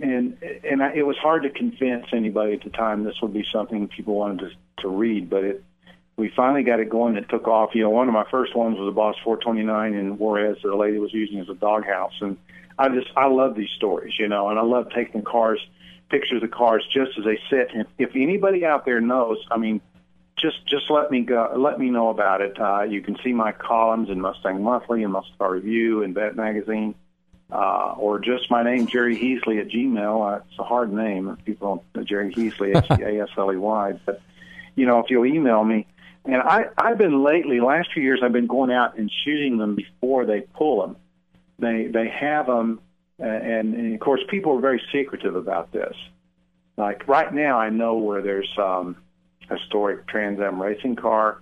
[0.00, 3.44] and and I, it was hard to convince anybody at the time this would be
[3.50, 5.64] something people wanted to, to read, but it
[6.16, 7.16] we finally got it going.
[7.16, 7.74] It took off.
[7.74, 10.76] You know, one of my first ones was a Boss 429 in Juarez that a
[10.76, 12.36] lady was using as a doghouse, and
[12.78, 15.60] I just I love these stories, you know, and I love taking cars,
[16.10, 17.70] pictures of cars just as they sit.
[17.72, 19.80] And if anybody out there knows, I mean,
[20.40, 22.58] just just let me go, let me know about it.
[22.60, 26.94] Uh, you can see my columns in Mustang Monthly and Mustang Review and Vette Magazine.
[27.50, 30.34] Uh, or just my name, Jerry Heasley at Gmail.
[30.36, 31.34] Uh, it's a hard name.
[31.46, 34.00] People, don't- Jerry Heasley, H-E-A-S-L-E-Y.
[34.04, 34.20] But,
[34.74, 35.86] you know, if you'll email me,
[36.26, 39.76] and I, I've been lately, last few years, I've been going out and shooting them
[39.76, 40.96] before they pull them.
[41.58, 42.80] They they have them,
[43.18, 45.96] uh, and, and of course, people are very secretive about this.
[46.76, 48.96] Like right now, I know where there's um,
[49.50, 51.40] historic Trans Am racing car.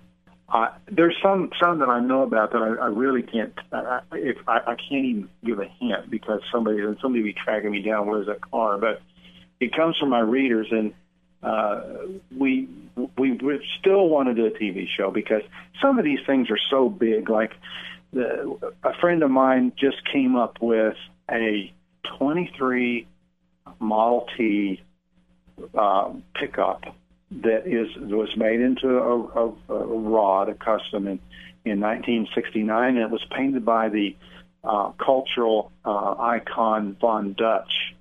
[0.49, 3.53] Uh, there's some some that I know about that I, I really can't.
[3.71, 7.71] I, if I, I can't even give a hint because somebody and somebody be tracking
[7.71, 8.07] me down.
[8.07, 8.77] Where's that car?
[8.77, 9.01] But
[9.59, 10.93] it comes from my readers, and
[11.43, 11.81] uh,
[12.35, 12.69] we
[13.17, 15.41] we we still want to do a TV show because
[15.81, 17.29] some of these things are so big.
[17.29, 17.51] Like
[18.13, 20.95] the, a friend of mine just came up with
[21.29, 21.73] a
[22.17, 23.05] 23
[23.79, 24.81] Model T
[25.77, 26.85] uh, pickup
[27.31, 31.19] that is was made into a, a, a rod, a custom in
[31.65, 34.15] in 1969, and it was painted by the
[34.63, 37.93] uh, cultural uh, icon Von Dutch,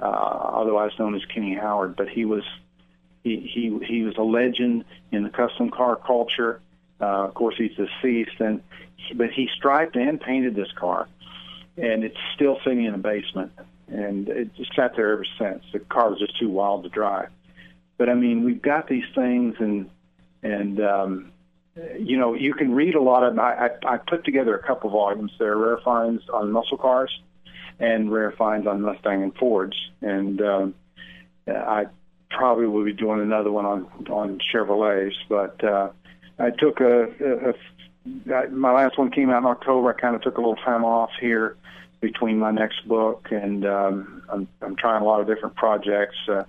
[0.00, 1.94] uh, otherwise known as Kenny Howard.
[1.96, 2.42] But he was
[3.22, 6.60] he he he was a legend in the custom car culture.
[7.00, 8.62] Uh, of course, he's deceased, and
[9.14, 11.06] but he striped and painted this car,
[11.76, 13.52] and it's still sitting in a basement.
[13.88, 15.62] and it just sat there ever since.
[15.72, 17.28] The car was just too wild to drive.
[17.98, 19.90] But I mean, we've got these things, and
[20.42, 21.32] and um,
[21.98, 23.38] you know, you can read a lot of.
[23.38, 25.32] I, I, I put together a couple volumes.
[25.38, 27.10] There are rare finds on muscle cars,
[27.78, 30.74] and rare finds on Mustang and Fords, and um,
[31.46, 31.86] I
[32.30, 35.14] probably will be doing another one on on Chevrolets.
[35.28, 35.90] But uh,
[36.38, 39.94] I took a, a, a my last one came out in October.
[39.94, 41.56] I kind of took a little time off here
[42.00, 46.16] between my next book, and um, I'm I'm trying a lot of different projects.
[46.28, 46.44] Uh,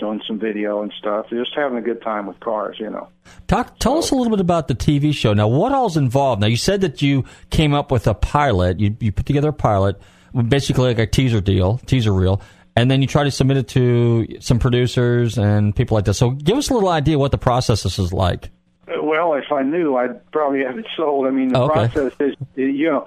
[0.00, 3.08] doing some video and stuff, just having a good time with cars, you know.
[3.46, 5.32] Talk, tell us a little bit about the TV show.
[5.32, 6.40] Now, what all's involved?
[6.40, 8.80] Now, you said that you came up with a pilot.
[8.80, 10.00] You, you put together a pilot,
[10.48, 12.40] basically like a teaser deal, teaser reel,
[12.76, 16.14] and then you try to submit it to some producers and people like that.
[16.14, 18.50] So, give us a little idea what the process is like.
[18.88, 21.26] Uh, well, if I knew, I'd probably have it sold.
[21.26, 21.88] I mean, the Okay.
[21.88, 23.06] process is, you know,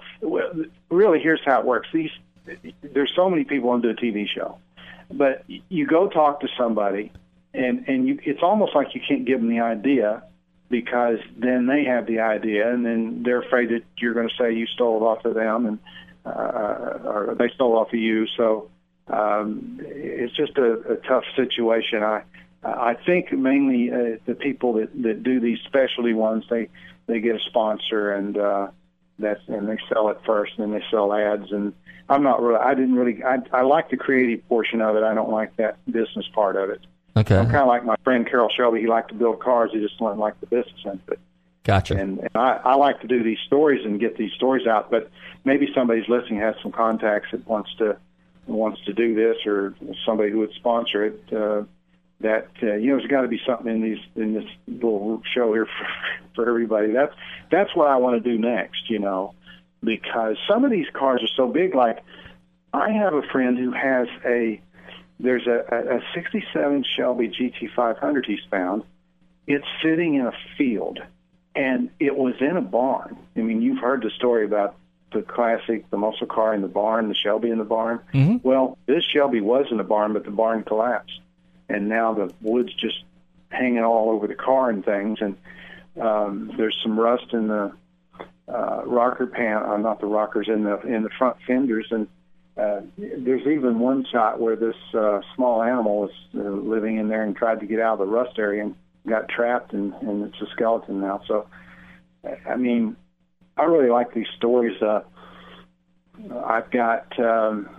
[0.89, 1.87] really, here's how it works.
[1.93, 2.11] These,
[2.81, 4.57] there's so many people on a TV show,
[5.17, 7.11] but you go talk to somebody,
[7.53, 10.23] and and you, it's almost like you can't give them the idea
[10.69, 14.53] because then they have the idea, and then they're afraid that you're going to say
[14.53, 15.79] you stole it off of them, and
[16.25, 18.25] uh, or they stole off of you.
[18.37, 18.69] So
[19.07, 22.03] um, it's just a, a tough situation.
[22.03, 22.23] I
[22.63, 26.69] I think mainly uh, the people that that do these specialty ones they
[27.07, 28.67] they get a sponsor and uh,
[29.23, 31.73] that's and they sell it first and then they sell ads and
[32.09, 35.03] I'm not really I didn't really I I like the creative portion of it.
[35.03, 36.81] I don't like that business part of it.
[37.15, 37.37] Okay.
[37.37, 38.81] I'm kind of like my friend Carroll Shelby.
[38.81, 39.71] He liked to build cars.
[39.73, 41.19] He just didn't like the business end of it.
[41.63, 41.95] Gotcha.
[41.95, 44.91] And, and I, I like to do these stories and get these stories out.
[44.91, 45.09] But
[45.45, 47.97] maybe somebody's listening has some contacts that wants to
[48.45, 49.73] wants to do this, or
[50.05, 51.33] somebody who would sponsor it.
[51.33, 51.63] Uh,
[52.23, 55.53] that uh, you know, there's got to be something in these in this little show
[55.53, 55.87] here for,
[56.35, 56.91] for everybody.
[56.91, 57.13] That's
[57.51, 58.89] that's what I want to do next.
[58.89, 59.35] You know,
[59.83, 61.75] because some of these cars are so big.
[61.75, 61.99] Like
[62.73, 64.59] I have a friend who has a
[65.19, 68.83] there's a, a, a 67 Shelby GT500 he's found.
[69.45, 70.99] It's sitting in a field,
[71.55, 73.17] and it was in a barn.
[73.35, 74.75] I mean, you've heard the story about
[75.11, 77.99] the classic, the muscle car in the barn, the Shelby in the barn.
[78.13, 78.47] Mm-hmm.
[78.47, 81.19] Well, this Shelby was in the barn, but the barn collapsed,
[81.69, 83.03] and now the wood's just
[83.49, 85.19] hanging all over the car and things.
[85.21, 85.37] And
[86.01, 87.71] um, there's some rust in the
[88.47, 92.07] uh, rocker pan, uh, not the rockers, in the in the front fenders, and
[92.57, 97.23] uh, there's even one shot where this uh, small animal was uh, living in there
[97.23, 98.75] and tried to get out of the rust area and
[99.07, 101.21] got trapped, and, and it's a skeleton now.
[101.27, 101.47] So,
[102.47, 102.95] I mean,
[103.57, 104.79] I really like these stories.
[104.81, 105.01] Uh,
[106.45, 107.69] I've got um,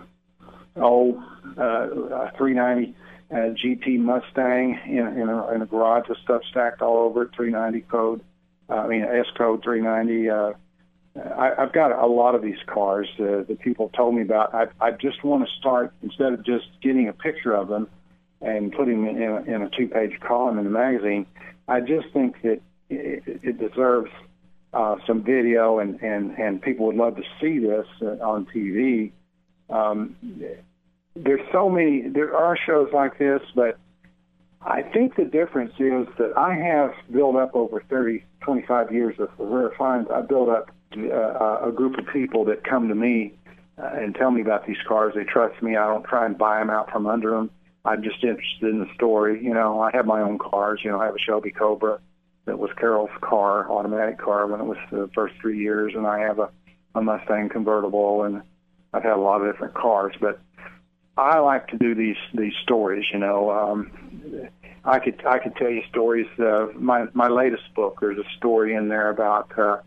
[0.75, 1.23] oh
[1.57, 2.95] uh, a 390
[3.31, 7.29] uh, GT Mustang in, in, a, in a garage with stuff stacked all over it.
[7.35, 8.21] 390 code.
[8.69, 10.29] Uh, I mean S code 390.
[10.29, 10.53] Uh,
[11.37, 14.53] I, I've got a lot of these cars uh, that people told me about.
[14.53, 17.87] I, I just want to start instead of just getting a picture of them
[18.41, 21.25] and putting them in a, in a two-page column in the magazine.
[21.67, 24.11] I just think that it, it deserves
[24.73, 29.11] uh, some video, and, and, and people would love to see this uh, on TV.
[29.69, 30.15] Um,
[31.15, 32.07] there's so many.
[32.09, 33.77] There are shows like this, but
[34.61, 39.29] I think the difference is that I have built up over 30, 25 years of
[39.37, 40.09] rare finds.
[40.11, 43.33] I built up uh, a group of people that come to me
[43.77, 45.13] uh, and tell me about these cars.
[45.15, 45.75] They trust me.
[45.75, 47.51] I don't try and buy them out from under them.
[47.85, 49.43] I'm just interested in the story.
[49.43, 50.81] You know, I have my own cars.
[50.83, 51.99] You know, I have a Shelby Cobra
[52.45, 56.19] that was Carroll's car, automatic car, when it was the first three years, and I
[56.19, 56.49] have a,
[56.95, 58.41] a Mustang convertible, and
[58.93, 60.15] I've had a lot of different cars.
[60.19, 60.39] But
[61.17, 63.05] I like to do these these stories.
[63.11, 63.91] You know, um,
[64.83, 66.27] I could I could tell you stories.
[66.37, 69.77] Uh, my my latest book, there's a story in there about uh,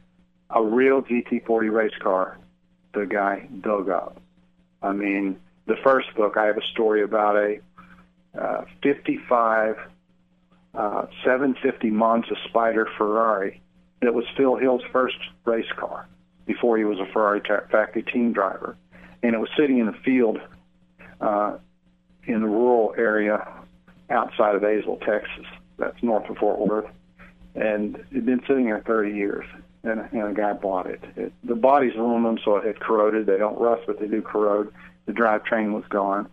[0.50, 2.38] a real GT40 race car.
[2.94, 4.20] The guy dug up.
[4.82, 7.60] I mean, the first book, I have a story about a
[8.38, 9.76] uh, 55
[10.74, 13.60] uh, 750 Monza Spider Ferrari
[14.00, 16.08] that was Phil Hill's first race car
[16.46, 18.76] before he was a Ferrari factory team driver,
[19.22, 20.40] and it was sitting in the field
[21.20, 21.56] uh,
[22.26, 23.46] in the rural area
[24.10, 25.46] outside of Azle, Texas.
[25.78, 26.90] That's north of Fort Worth,
[27.54, 29.46] and it'd been sitting there 30 years.
[29.84, 31.00] And, and a guy bought it.
[31.16, 31.32] it.
[31.44, 33.26] The body's aluminum, so it had corroded.
[33.26, 34.74] They don't rust, but they do corrode.
[35.06, 36.28] The drivetrain was gone,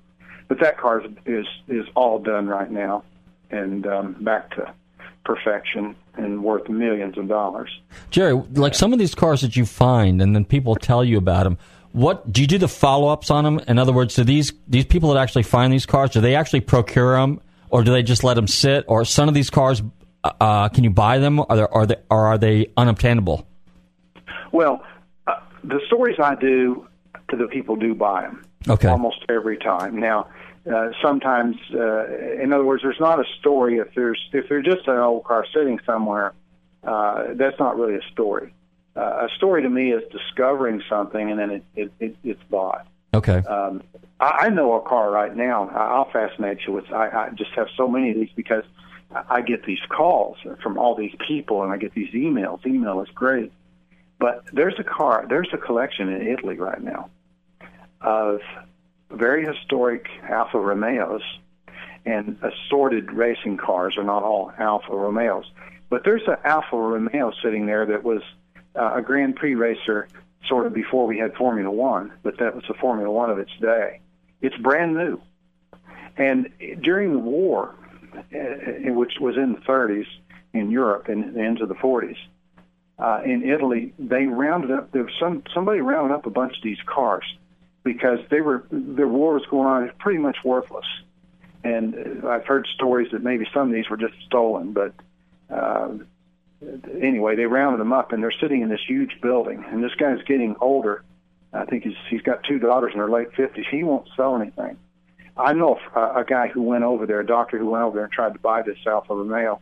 [0.48, 3.04] but that car is is, is all done right now,
[3.52, 4.74] and um, back to
[5.26, 7.70] perfection and worth millions of dollars.
[8.10, 11.44] Jerry, like some of these cars that you find, and then people tell you about
[11.44, 11.58] them.
[11.96, 13.62] What do you do the follow ups on them?
[13.70, 16.60] In other words, do these these people that actually find these cars, do they actually
[16.60, 17.40] procure them,
[17.70, 18.84] or do they just let them sit?
[18.90, 19.82] Or some of these cars,
[20.22, 21.40] uh, can you buy them?
[21.40, 23.48] Are they, are they or are they unobtainable?
[24.52, 24.84] Well,
[25.26, 26.86] uh, the stories I do
[27.30, 28.44] to the people do buy them.
[28.68, 28.90] Okay.
[28.90, 29.98] almost every time.
[29.98, 30.28] Now,
[30.70, 32.08] uh, sometimes, uh,
[32.44, 35.46] in other words, there's not a story if there's if there's just an old car
[35.54, 36.34] sitting somewhere.
[36.84, 38.54] Uh, that's not really a story.
[38.96, 42.88] Uh, a story to me is discovering something and then it, it, it it's bought.
[43.14, 43.38] Okay.
[43.40, 43.84] Um,
[44.20, 45.70] I, I know a car right now.
[45.70, 46.92] I- I'll fascinate you with.
[46.92, 48.64] I, I just have so many of these because
[49.14, 52.66] I I get these calls from all these people and I get these emails.
[52.66, 53.52] Email is great,
[54.20, 55.26] but there's a car.
[55.30, 57.10] There's a collection in Italy right now
[58.02, 58.40] of
[59.12, 61.22] very historic Alfa Romeos
[62.06, 65.46] and assorted racing cars are not all Alfa Romeos.
[65.90, 68.22] But there's an Alfa Romeo sitting there that was
[68.76, 70.08] uh, a Grand Prix racer
[70.48, 73.52] sort of before we had Formula One, but that was the Formula One of its
[73.60, 74.02] day.
[74.42, 75.22] It's brand new.
[76.18, 76.50] And
[76.82, 77.76] during the war,
[78.14, 80.08] uh, which was in the 30s
[80.54, 82.18] in Europe and into the 40s,
[82.98, 84.92] uh, in Italy, they rounded up.
[84.92, 87.26] There was some somebody rounded up a bunch of these cars
[87.84, 89.84] because they were the war was going on.
[89.84, 90.86] It's pretty much worthless.
[91.66, 94.94] And I've heard stories that maybe some of these were just stolen, but
[95.50, 95.90] uh,
[97.02, 99.64] anyway, they rounded them up, and they're sitting in this huge building.
[99.70, 101.04] And this guy's getting older.
[101.54, 103.66] I think he's he's got two daughters in their late fifties.
[103.70, 104.78] He won't sell anything.
[105.38, 108.06] I know a, a guy who went over there, a doctor who went over there
[108.06, 109.60] and tried to buy this Alfa Romeo,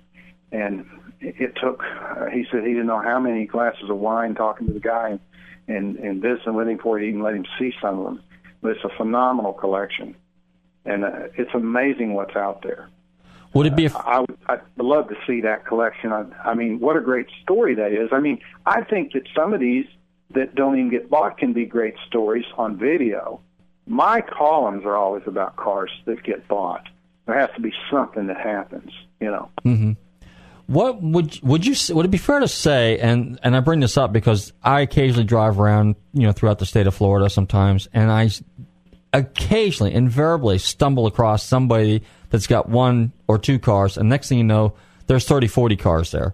[0.51, 0.85] and
[1.19, 1.83] it, it took.
[1.83, 5.19] Uh, he said he didn't know how many glasses of wine talking to the guy,
[5.67, 8.05] and and, this and visiting with him before he even let him see some of
[8.05, 8.23] them.
[8.61, 10.15] But it's a phenomenal collection,
[10.85, 12.89] and uh, it's amazing what's out there.
[13.53, 13.85] Would it be?
[13.85, 16.11] A, I would I'd love to see that collection.
[16.11, 18.09] I, I mean, what a great story that is.
[18.11, 19.85] I mean, I think that some of these
[20.33, 23.41] that don't even get bought can be great stories on video.
[23.85, 26.87] My columns are always about cars that get bought.
[27.25, 29.49] There has to be something that happens, you know.
[29.61, 29.91] hmm
[30.67, 32.97] What would would you would it be fair to say?
[32.99, 36.65] And and I bring this up because I occasionally drive around, you know, throughout the
[36.65, 38.29] state of Florida sometimes, and I
[39.13, 44.43] occasionally, invariably, stumble across somebody that's got one or two cars, and next thing you
[44.43, 44.73] know,
[45.07, 46.33] there's 30, 40 cars there.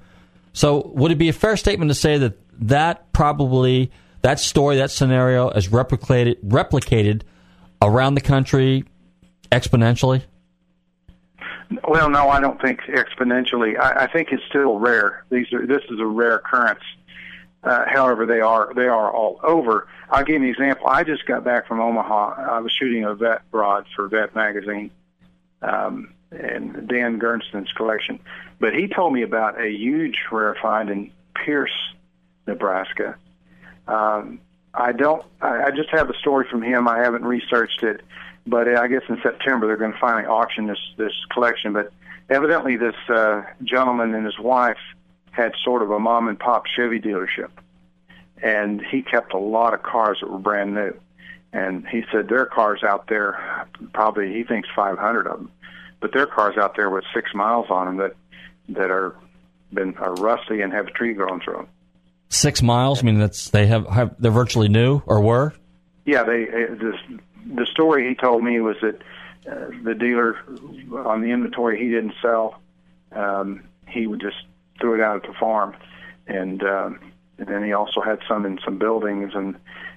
[0.53, 4.91] So would it be a fair statement to say that that probably that story, that
[4.91, 7.21] scenario, is replicated replicated
[7.81, 8.83] around the country
[9.51, 10.23] exponentially?
[11.87, 13.79] Well, no, I don't think exponentially.
[13.79, 15.23] I, I think it's still rare.
[15.29, 16.83] These are this is a rare occurrence.
[17.63, 19.87] Uh, however, they are they are all over.
[20.09, 20.87] I'll give you an example.
[20.87, 22.35] I just got back from Omaha.
[22.55, 24.91] I was shooting a vet broad for Vette magazine,
[25.61, 28.19] um, and Dan Gernston's collection.
[28.59, 31.75] But he told me about a huge rare find in Pierce,
[32.47, 33.17] Nebraska.
[33.87, 34.39] Um,
[34.73, 35.23] I don't.
[35.41, 36.87] I, I just have the story from him.
[36.87, 38.01] I haven't researched it,
[38.47, 41.73] but I guess in September they're going to finally auction this this collection.
[41.73, 41.91] But
[42.29, 44.77] evidently, this uh, gentleman and his wife
[45.31, 47.49] had sort of a mom and pop Chevy dealership,
[48.41, 50.93] and he kept a lot of cars that were brand new.
[51.51, 55.51] And he said their cars out there, probably he thinks 500 of them,
[55.99, 58.15] but their cars out there with six miles on them that
[58.69, 59.15] that are
[59.73, 61.67] been are rusty and have a tree growing through them.
[62.29, 63.01] Six miles.
[63.01, 65.53] I mean, that's they have, have they're virtually new or were.
[66.05, 69.01] Yeah, they uh, this, the story he told me was that
[69.49, 70.37] uh, the dealer
[71.05, 72.61] on the inventory he didn't sell,
[73.11, 74.37] um, he would just
[74.79, 75.75] throw it out at the farm,
[76.27, 76.99] and, um,
[77.37, 79.55] and then he also had some in some buildings, and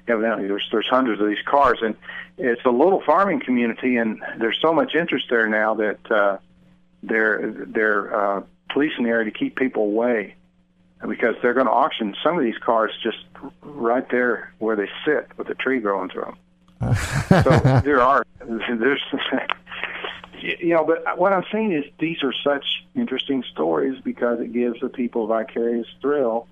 [0.08, 1.96] evidently there's there's hundreds of these cars, and
[2.38, 6.38] it's a little farming community, and there's so much interest there now that uh,
[7.02, 10.34] they're they're uh, policing the area to keep people away
[11.08, 13.18] because they're going to auction some of these cars just
[13.62, 16.34] right there where they sit with a tree growing through
[16.80, 16.94] them.
[17.42, 19.02] so there are there's
[20.43, 22.64] you know, but what I'm saying is these are such
[22.95, 26.47] interesting stories because it gives the people vicarious thrill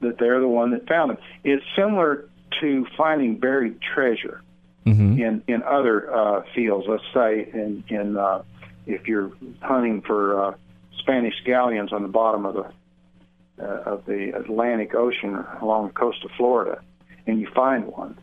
[0.00, 1.18] that they're the one that found them.
[1.44, 2.28] It's similar
[2.60, 4.42] to finding buried treasure
[4.86, 5.18] Mm-hmm.
[5.18, 6.86] in in other uh, fields.
[6.86, 8.42] Let's say in in uh,
[8.84, 9.32] if you're
[9.62, 10.54] hunting for uh,
[10.98, 16.22] Spanish galleons on the bottom of the uh, of the Atlantic Ocean along the coast
[16.22, 16.82] of Florida,
[17.26, 18.18] and you find one.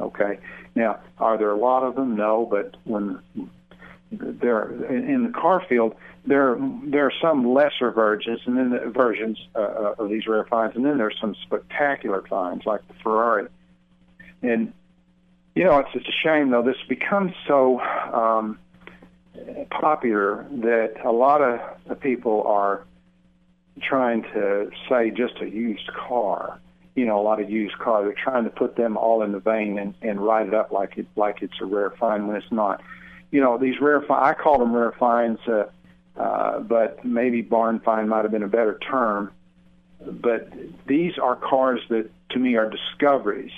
[0.00, 0.38] Okay,
[0.74, 2.14] now are there a lot of them?
[2.14, 3.18] No, but when
[4.20, 5.94] there in, the car field,
[6.26, 10.76] there there are some lesser versions, and then the versions uh, of these rare finds,
[10.76, 13.48] and then there's some spectacular finds like the Ferrari.
[14.42, 14.72] And
[15.54, 16.62] you know, it's it's a shame though.
[16.62, 18.58] This becomes so um,
[19.70, 22.84] popular that a lot of people are
[23.80, 26.58] trying to say just a used car.
[26.94, 28.04] You know, a lot of used cars.
[28.04, 30.98] They're trying to put them all in the vein and, and write it up like
[30.98, 32.82] it like it's a rare find when it's not.
[33.32, 35.64] You know, these rare I call them rare finds, uh,
[36.16, 39.32] uh, but maybe barn find might have been a better term.
[40.00, 40.52] But
[40.86, 43.52] these are cars that to me are discoveries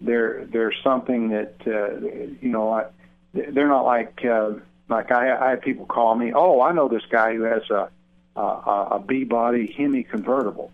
[0.00, 2.00] they're they're something that uh,
[2.40, 2.86] you know I,
[3.32, 4.52] they're not like uh,
[4.88, 6.32] like I, I had people call me.
[6.34, 7.88] Oh, I know this guy who has a
[8.36, 10.70] a, a B body Hemi convertible.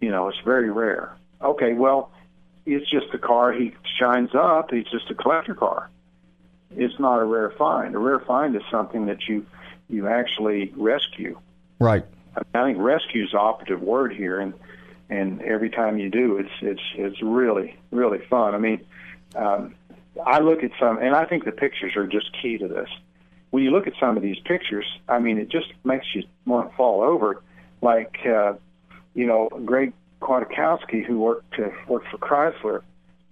[0.00, 1.16] You know, it's very rare.
[1.42, 2.10] Okay, well,
[2.66, 4.72] it's just a car he shines up.
[4.72, 5.90] It's just a collector car.
[6.76, 7.94] It's not a rare find.
[7.94, 9.46] A rare find is something that you
[9.88, 11.38] you actually rescue.
[11.78, 12.04] Right.
[12.54, 14.54] I think rescue is the operative word here, and
[15.10, 18.54] and every time you do, it's it's it's really really fun.
[18.54, 18.84] I mean,
[19.36, 19.74] um,
[20.24, 22.88] I look at some, and I think the pictures are just key to this.
[23.50, 26.70] When you look at some of these pictures, I mean, it just makes you want
[26.70, 27.42] to fall over.
[27.82, 28.54] Like, uh,
[29.14, 32.82] you know, Greg Kwiatkowski, who worked to, worked for Chrysler,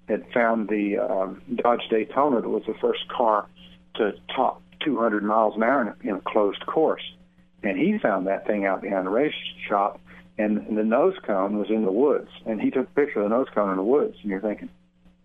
[0.09, 3.47] had found the um, Dodge Daytona that was the first car
[3.95, 7.03] to top 200 miles an hour in a, in a closed course,
[7.63, 9.35] and he found that thing out behind the race
[9.69, 10.01] shop,
[10.39, 13.31] and, and the nose cone was in the woods, and he took a picture of
[13.31, 14.69] the nose cone in the woods, and you're thinking,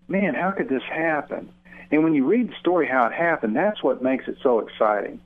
[0.08, 1.50] man, how could this happen?
[1.92, 5.22] And when you read the story how it happened, that's what makes it so exciting.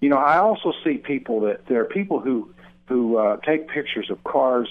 [0.00, 2.50] You know, I also see people that there are people who
[2.88, 4.68] who uh, take pictures of cars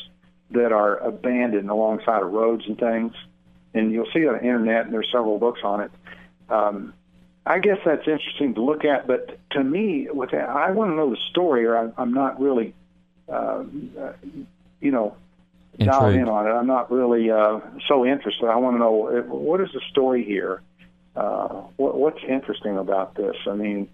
[0.52, 3.14] that are abandoned alongside of roads and things,
[3.76, 5.92] and you'll see on the internet, and there's several books on it.
[6.50, 6.94] Um,
[7.46, 10.96] I guess that's interesting to look at, but to me, with that, I want to
[10.96, 12.74] know the story, or I, I'm not really,
[13.30, 13.64] uh,
[14.00, 14.14] uh,
[14.82, 15.16] you know,
[15.78, 16.52] dialed in on it.
[16.52, 18.48] I'm not really uh, so interested.
[18.48, 20.62] I want to know uh, what is the story here.
[21.16, 23.36] Uh, what, what's interesting about this?
[23.48, 23.90] I mean,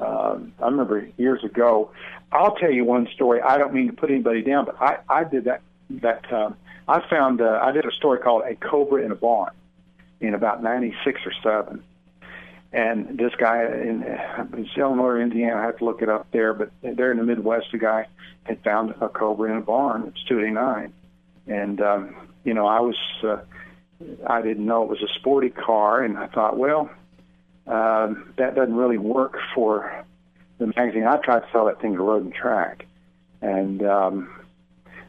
[0.00, 1.90] um, I remember years ago.
[2.32, 3.40] I'll tell you one story.
[3.42, 5.60] I don't mean to put anybody down, but I, I did that.
[5.90, 6.56] That um,
[6.88, 7.40] I found.
[7.40, 9.52] Uh, I did a story called "A Cobra in a Barn"
[10.20, 11.82] in about '96 or seven.
[12.72, 16.52] And this guy in uh, it's Illinois Indiana, I have to look it up there,
[16.52, 18.08] but there in the Midwest, a guy
[18.42, 20.02] had found a Cobra in a barn.
[20.08, 20.92] It's 289,
[21.46, 23.36] and um, you know I was uh,
[24.26, 26.90] I didn't know it was a sporty car, and I thought, well,
[27.68, 30.04] um, that doesn't really work for
[30.58, 31.06] the magazine.
[31.06, 32.86] I tried to sell that thing to Road and Track,
[33.40, 34.43] and um,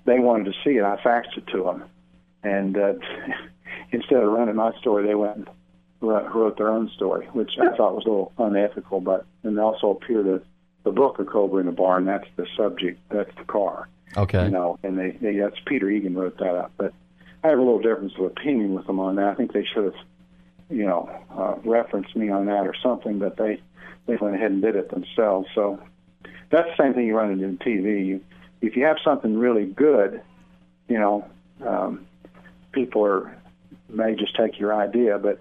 [0.06, 0.84] they wanted to see it.
[0.84, 1.84] I faxed it to them,
[2.44, 2.94] and uh,
[3.92, 5.50] instead of running my story, they went and
[6.02, 9.02] wrote their own story, which I thought was a little unethical.
[9.02, 10.42] But and they also appeared in
[10.84, 12.06] the book of Cobra in the Barn.
[12.06, 13.00] That's the subject.
[13.10, 13.90] That's the car.
[14.18, 14.46] Okay.
[14.46, 16.72] You know, and they, they that's Peter Egan wrote that up.
[16.78, 16.94] But
[17.44, 19.28] I have a little difference of opinion with them on that.
[19.28, 19.96] I think they should have,
[20.70, 23.20] you know, uh, referenced me on that or something.
[23.20, 23.62] But they
[24.06, 25.48] they went ahead and did it themselves.
[25.56, 25.80] So
[26.52, 28.06] that's the same thing you run into in TV.
[28.06, 28.22] You,
[28.62, 30.22] if you have something really good,
[30.88, 31.28] you know,
[31.66, 32.06] um,
[32.72, 33.36] people are
[33.90, 35.18] may just take your idea.
[35.18, 35.40] But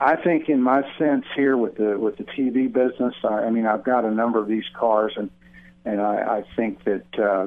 [0.00, 3.66] I think, in my sense here with the with the TV business, I, I mean,
[3.66, 5.30] I've got a number of these cars, and
[5.84, 7.46] and I, I think that uh,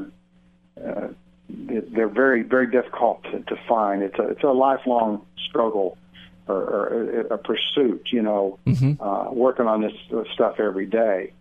[0.80, 1.08] uh,
[1.50, 4.04] they're very very difficult to, to find.
[4.04, 5.98] It's a it's a lifelong struggle
[6.48, 8.10] or, or a, pursuit.
[8.12, 9.02] You know, Mm-hmm.
[9.02, 9.94] uh, working on this
[10.34, 11.34] stuff every day.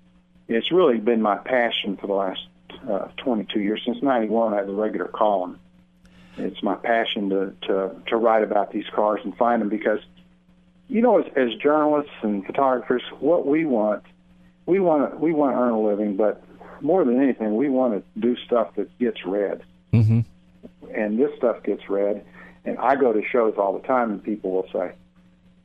[0.49, 2.41] It's really been my passion for the last
[2.89, 3.83] uh, 22 years.
[3.85, 5.59] Since 91, I have a regular column.
[6.37, 10.01] It's my passion to, to, to write about these cars and find them because,
[10.89, 14.03] you know, as, as journalists and photographers, what we want,
[14.67, 16.43] we want to, we want to earn a living, but
[16.81, 19.63] more than anything, we want to do stuff that gets read
[19.93, 20.21] Mm-hmm.
[20.95, 22.25] and this stuff gets read.
[22.65, 24.93] And I go to shows all the time, and people will say,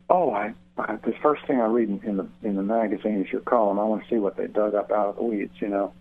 [0.09, 3.31] "Oh, I, I the first thing I read in, in the in the magazine is
[3.31, 3.79] your column.
[3.79, 5.93] I want to see what they dug up out of the weeds." You know,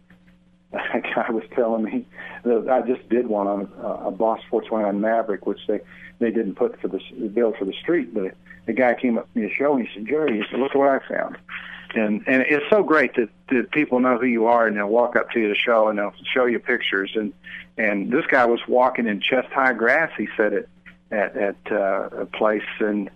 [0.94, 2.06] a guy was telling me
[2.44, 5.80] that I just did one on uh, a Boss 429 Maverick, which they
[6.18, 9.38] they didn't put for the bill for the street, but the guy came up to
[9.38, 11.36] me to show, and he said, "Jerry," he said, "Look what I found."
[11.96, 15.16] and and it's so great that, that people know who you are and they'll walk
[15.16, 17.12] up to you to show and they'll show you pictures.
[17.14, 17.32] And
[17.76, 20.68] and this guy was walking in chest high grass he said it
[21.10, 22.62] at at uh, a place.
[22.80, 23.10] And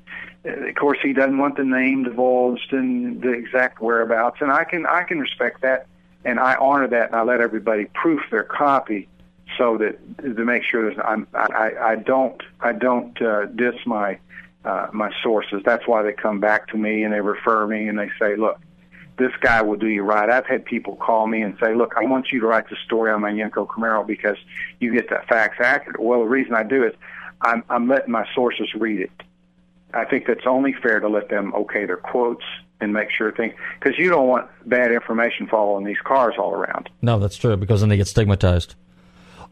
[0.45, 4.39] uh, of course he doesn't want the name divulged and the exact whereabouts.
[4.41, 5.87] And I can I can respect that
[6.25, 9.09] and I honor that and I let everybody proof their copy
[9.59, 14.19] so that to make sure there's I'm I I don't I don't uh, diss my
[14.65, 15.63] uh, my sources.
[15.65, 18.61] That's why they come back to me and they refer me and they say, look,
[19.19, 20.29] this guy will do you right.
[20.29, 23.11] I've had people call me and say, look, I want you to write the story
[23.11, 24.37] on my Yenko Camaro because
[24.79, 26.01] you get the facts accurate.
[26.01, 26.95] Well, the reason I do is
[27.43, 29.11] I'm, I'm letting my sources read it.
[29.93, 32.45] I think that's only fair to let them okay their quotes
[32.81, 36.89] and make sure things, because you don't want bad information following these cars all around.
[37.03, 38.75] No, that's true because then they get stigmatized.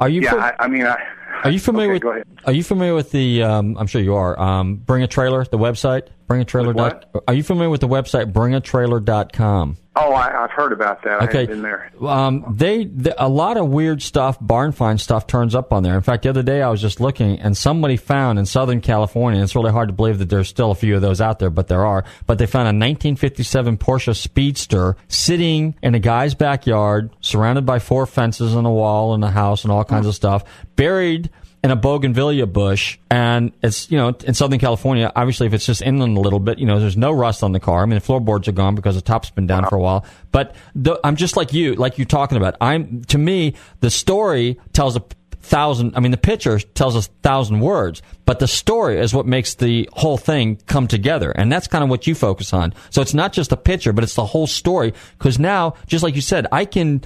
[0.00, 0.22] Are you?
[0.22, 0.96] yeah, pro- I, I mean, I,
[1.44, 2.24] Are you familiar Okay, with?
[2.46, 3.42] Are you familiar with the?
[3.42, 4.38] Um, I'm sure you are.
[4.38, 6.08] Um, Bring a trailer, the website.
[6.26, 6.72] Bring a trailer.
[6.74, 7.10] what?
[7.26, 9.76] Are you familiar with the website bringatrailer.com?
[9.96, 11.22] Oh, I, I've heard about that.
[11.22, 11.46] Okay.
[11.46, 11.90] been there.
[12.00, 15.96] Um, they, the, a lot of weird stuff, barn find stuff turns up on there.
[15.96, 19.42] In fact, the other day I was just looking and somebody found in Southern California,
[19.42, 21.66] it's really hard to believe that there's still a few of those out there, but
[21.66, 27.66] there are, but they found a 1957 Porsche Speedster sitting in a guy's backyard, surrounded
[27.66, 30.44] by four fences and a wall and a house and all kinds of stuff,
[30.76, 31.27] buried
[31.64, 35.10] in a bougainvillea bush, and it's you know in Southern California.
[35.14, 37.60] Obviously, if it's just inland a little bit, you know, there's no rust on the
[37.60, 37.82] car.
[37.82, 40.04] I mean, the floorboards are gone because the top's been down for a while.
[40.30, 42.56] But the, I'm just like you, like you're talking about.
[42.60, 45.02] I'm to me, the story tells a
[45.40, 45.96] thousand.
[45.96, 49.88] I mean, the picture tells a thousand words, but the story is what makes the
[49.94, 52.74] whole thing come together, and that's kind of what you focus on.
[52.90, 54.94] So it's not just the picture, but it's the whole story.
[55.18, 57.02] Because now, just like you said, I can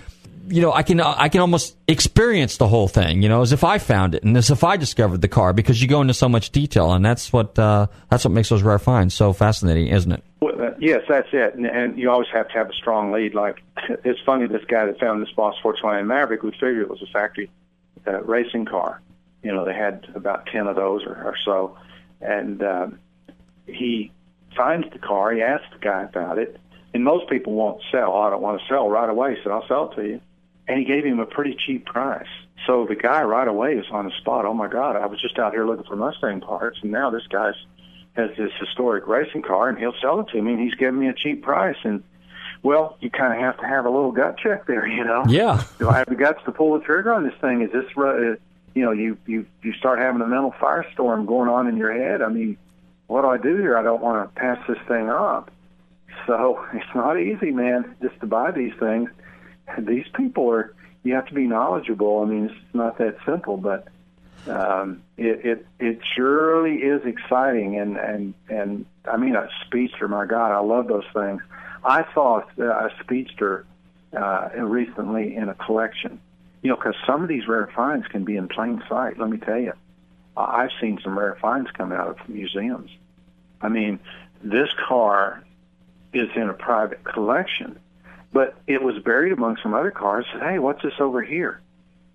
[0.49, 3.64] you know, I can I can almost experience the whole thing, you know, as if
[3.64, 6.28] I found it and as if I discovered the car because you go into so
[6.28, 10.12] much detail, and that's what uh, that's what makes those rare finds so fascinating, isn't
[10.12, 10.22] it?
[10.40, 11.55] Well, uh, yes, that's it.
[11.55, 13.34] And, and you always have to have a strong lead.
[13.34, 13.62] Like,
[14.05, 17.12] it's funny, this guy that found this Boss 429 Maverick, we figured it was a
[17.12, 17.51] factory
[18.07, 19.01] uh, racing car.
[19.43, 21.76] You know, they had about 10 of those or, or so.
[22.20, 22.99] And um,
[23.66, 24.12] he
[24.57, 25.32] finds the car.
[25.32, 26.59] He asks the guy about it.
[26.95, 28.14] And most people won't sell.
[28.16, 29.36] I don't want to sell right away.
[29.43, 30.20] Said, I'll sell it to you.
[30.68, 32.28] And he gave him a pretty cheap price.
[32.66, 34.44] So the guy right away was on the spot.
[34.44, 37.26] Oh my God, I was just out here looking for Mustang parts, and now this
[37.28, 37.54] guy's
[38.14, 41.08] has this historic racing car, and he'll sell it to me, and he's giving me
[41.08, 41.76] a cheap price.
[41.82, 42.02] And
[42.62, 45.24] well, you kind of have to have a little gut check there, you know.
[45.28, 45.64] Yeah.
[45.78, 47.62] Do I have the guts to pull the trigger on this thing?
[47.62, 48.36] Is this, uh,
[48.74, 52.22] you know, you you you start having a mental firestorm going on in your head.
[52.22, 52.56] I mean,
[53.06, 53.76] what do I do here?
[53.76, 55.50] I don't want to pass this thing up.
[56.26, 59.10] So it's not easy, man, just to buy these things.
[59.86, 60.74] These people are.
[61.04, 62.20] You have to be knowledgeable.
[62.20, 63.88] I mean, it's not that simple, but
[64.46, 67.78] um, it, it it surely is exciting.
[67.78, 70.06] And and and I mean, a speedster.
[70.08, 71.42] My God, I love those things.
[71.84, 73.66] I saw a, a speedster
[74.16, 76.20] uh, recently in a collection.
[76.62, 79.18] You know, because some of these rare finds can be in plain sight.
[79.18, 79.72] Let me tell you,
[80.36, 82.90] I've seen some rare finds come out of museums.
[83.60, 83.98] I mean,
[84.42, 85.42] this car
[86.12, 87.78] is in a private collection,
[88.33, 90.24] but it was buried among some other cars.
[90.33, 91.61] Hey, what's this over here?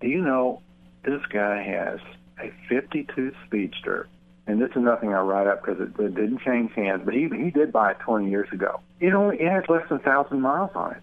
[0.00, 0.62] Do you know
[1.04, 2.00] this guy has
[2.40, 4.08] a 52 Speedster?
[4.46, 7.28] And this is nothing I write up because it, it didn't change hands, but he
[7.28, 8.80] he did buy it 20 years ago.
[8.98, 11.02] It only it has less than a thousand miles on it,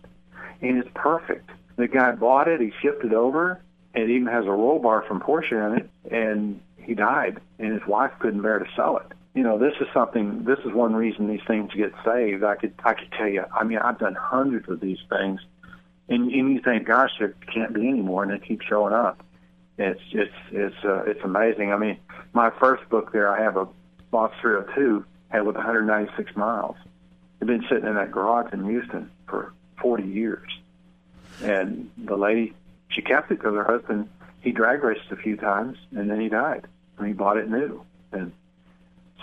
[0.61, 1.49] and it's perfect.
[1.75, 3.61] The guy bought it, he shipped it over,
[3.93, 7.71] and it even has a roll bar from Porsche in it, and he died, and
[7.71, 10.45] his wife couldn't bear to sell it you know, this is something.
[10.45, 12.43] This is one reason these things get saved.
[12.43, 13.43] I could, I could tell you.
[13.53, 15.41] I mean, I've done hundreds of these things,
[16.07, 19.21] and, and you think, gosh, there can't be any more, and they keep showing up.
[19.77, 21.73] It's, it's, it's, uh, it's amazing.
[21.73, 21.97] I mean,
[22.31, 23.67] my first book there, I have a
[24.09, 26.77] Boss 302 had with 196 miles.
[27.41, 30.49] It'd been sitting in that garage in Houston for 40 years,
[31.43, 32.53] and the lady,
[32.87, 34.07] she kept it because her husband,
[34.39, 36.67] he drag raced a few times, and then he died,
[36.97, 37.83] and he bought it new,
[38.13, 38.31] and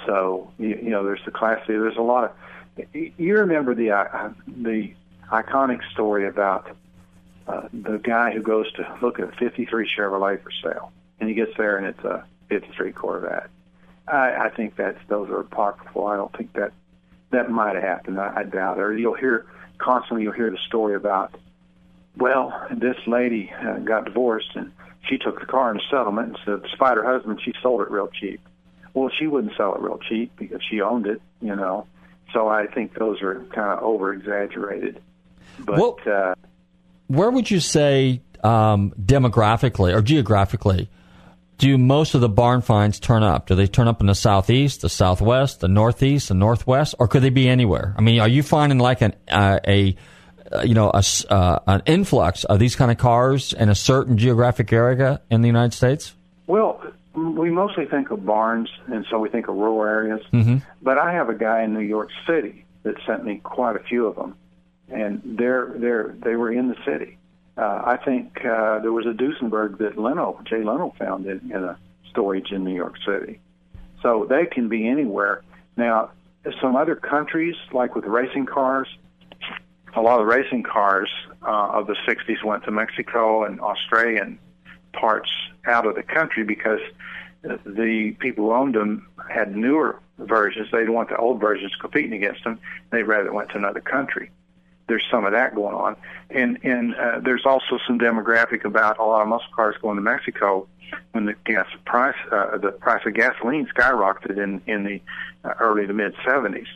[0.07, 1.61] so you, you know, there's the class.
[1.67, 2.87] There's a lot of.
[2.95, 4.95] You remember the uh, the
[5.31, 6.75] iconic story about
[7.47, 11.35] uh, the guy who goes to look at a '53 Chevrolet for sale, and he
[11.35, 13.51] gets there and it's a '53 Corvette.
[14.09, 16.07] I, I think that's those are apocryphal.
[16.07, 16.73] I don't think that
[17.31, 18.21] that might have happened.
[18.21, 18.83] I, I doubt it.
[18.83, 19.47] Or you'll hear
[19.79, 20.23] constantly.
[20.25, 21.35] You'll hear the story about.
[22.17, 24.71] Well, this lady uh, got divorced and
[25.09, 27.91] she took the car in a settlement and so despite her husband, she sold it
[27.91, 28.41] real cheap.
[28.95, 31.87] Well, she wouldn't sell it real cheap because she owned it, you know.
[32.33, 35.01] So I think those are kind of over exaggerated.
[35.59, 36.35] But Well- uh,
[37.09, 40.89] Where would you say um, demographically or geographically
[41.59, 43.47] do most of the barn finds turn up?
[43.47, 47.23] Do they turn up in the southeast, the southwest, the northeast, the northwest, or could
[47.23, 47.95] they be anywhere?
[47.97, 49.95] I mean, are you finding like an uh, a
[50.51, 54.19] uh, you know a uh, an influx of these kind of cars in a certain
[54.19, 56.15] geographic area in the United States?
[56.47, 56.83] well,
[57.15, 60.21] we mostly think of barns, and so we think of rural areas.
[60.33, 60.59] Mm-hmm.
[60.81, 64.07] But I have a guy in New York City that sent me quite a few
[64.07, 64.37] of them,
[64.89, 67.19] and they're they're they were in the city.
[67.57, 71.65] Uh, I think uh, there was a Duesenberg that Leno Jay Leno found in, in
[71.65, 71.79] a
[72.11, 73.41] storage in New York City.
[74.01, 75.43] So they can be anywhere.
[75.77, 76.11] Now,
[76.61, 78.89] some other countries, like with racing cars,
[79.95, 81.11] a lot of the racing cars
[81.43, 84.39] uh, of the 60s went to Mexico and Australian
[84.93, 85.31] parts
[85.67, 86.81] out of the country because
[87.43, 90.69] the people who owned them had newer versions.
[90.71, 92.61] They didn't want the old versions competing against them.
[92.91, 94.31] They rather went to another country.
[94.89, 95.97] there's some of that going on,
[96.31, 100.03] and and uh, there's also some demographic about a lot of muscle cars going to
[100.03, 100.67] Mexico
[101.13, 105.01] when the gas price uh, the price of gasoline skyrocketed in in the
[105.45, 106.67] uh, early to mid 70s.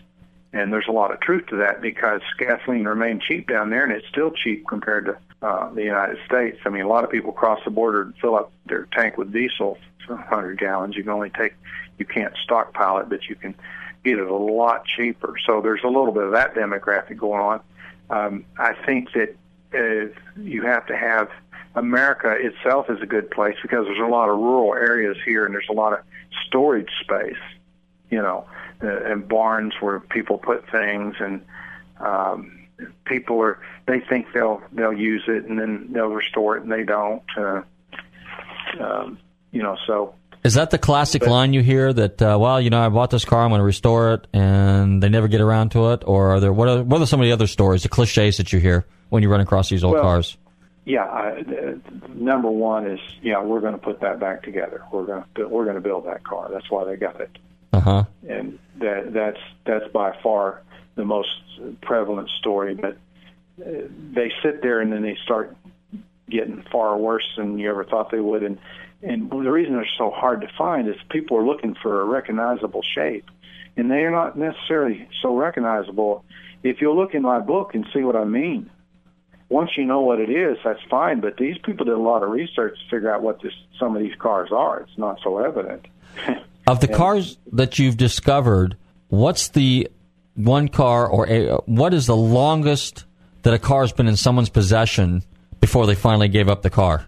[0.56, 3.92] And there's a lot of truth to that because gasoline remained cheap down there, and
[3.92, 6.58] it's still cheap compared to uh, the United States.
[6.64, 9.34] I mean, a lot of people cross the border and fill up their tank with
[9.34, 9.76] diesel,
[10.06, 10.96] 100 gallons.
[10.96, 11.52] You can only take,
[11.98, 13.54] you can't stockpile it, but you can
[14.02, 15.34] get it a lot cheaper.
[15.44, 17.60] So there's a little bit of that demographic going on.
[18.08, 19.36] Um, I think that
[19.74, 21.28] uh, you have to have
[21.74, 25.54] America itself is a good place because there's a lot of rural areas here, and
[25.54, 25.98] there's a lot of
[26.46, 27.34] storage space.
[28.08, 28.46] You know,
[28.80, 31.44] and barns where people put things, and
[32.00, 32.66] um,
[33.04, 36.84] people are they think they'll they'll use it and then they'll restore it, and they
[36.84, 37.22] don't.
[37.36, 37.62] Uh,
[38.80, 39.18] um,
[39.52, 40.14] you know, so
[40.44, 43.24] Is that the classic line you hear that, uh, well, you know, I bought this
[43.24, 46.02] car, I'm going to restore it, and they never get around to it?
[46.06, 48.52] Or are there what are what are some of the other stories, the cliches that
[48.52, 50.36] you hear when you run across these old Well, cars?
[50.84, 51.74] yeah, I, uh,
[52.14, 54.82] number one is yeah, we're going to put that back together.
[54.92, 56.48] We're going to we're going to build that car.
[56.52, 57.30] That's why they got it,
[57.72, 58.04] Uh huh.
[58.28, 60.62] and that that's that's by far
[60.94, 61.28] the most
[61.82, 62.74] prevalent story.
[62.74, 62.98] But
[63.60, 65.56] uh, they sit there and then they start
[66.28, 68.42] getting far worse than you ever thought they would.
[68.42, 68.58] And
[69.02, 72.82] and the reason they're so hard to find is people are looking for a recognizable
[72.82, 73.26] shape,
[73.76, 76.24] and they are not necessarily so recognizable.
[76.62, 78.70] If you'll look in my book and see what I mean,
[79.48, 81.20] once you know what it is, that's fine.
[81.20, 84.02] But these people did a lot of research to figure out what this some of
[84.02, 84.80] these cars are.
[84.80, 85.86] It's not so evident.
[86.66, 88.76] Of the cars that you've discovered,
[89.08, 89.88] what's the
[90.34, 93.04] one car or a, what is the longest
[93.42, 95.22] that a car's been in someone's possession
[95.60, 97.06] before they finally gave up the car?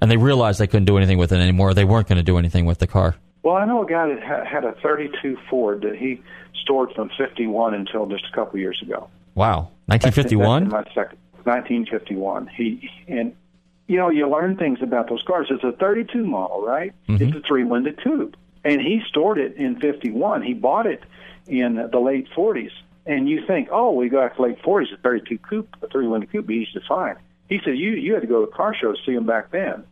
[0.00, 1.72] And they realized they couldn't do anything with it anymore.
[1.72, 3.16] They weren't going to do anything with the car.
[3.42, 6.20] Well, I know a guy that had a 32 Ford that he
[6.62, 9.08] stored from 51 until just a couple years ago.
[9.36, 9.70] Wow.
[9.86, 10.68] 1951?
[10.68, 12.48] my second, 1951.
[12.48, 13.34] He and
[13.86, 15.46] you know you learn things about those cars.
[15.50, 16.92] It's a 32 model, right?
[17.08, 17.22] Mm-hmm.
[17.22, 18.36] It's a three-winded coupe,
[18.66, 20.42] and he stored it in 51.
[20.42, 21.02] He bought it
[21.46, 22.72] in the late 40s,
[23.06, 26.72] and you think, oh, we got late 40s, a 32 coupe, a three-winded coupe, easy
[26.72, 27.16] to.
[27.48, 29.84] He said you you had to go to car shows to see them back then,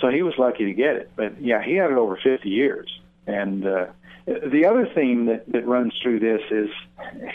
[0.00, 1.10] so he was lucky to get it.
[1.14, 2.88] But yeah, he had it over 50 years,
[3.26, 3.66] and.
[3.66, 3.86] uh
[4.26, 6.68] the other theme that, that runs through this is,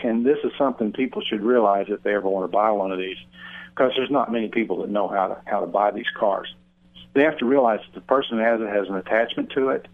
[0.03, 2.99] and this is something people should realize if they ever want to buy one of
[2.99, 3.17] these,
[3.71, 6.53] because there's not many people that know how to how to buy these cars.
[7.13, 9.87] They have to realize that the person who has it has an attachment to it,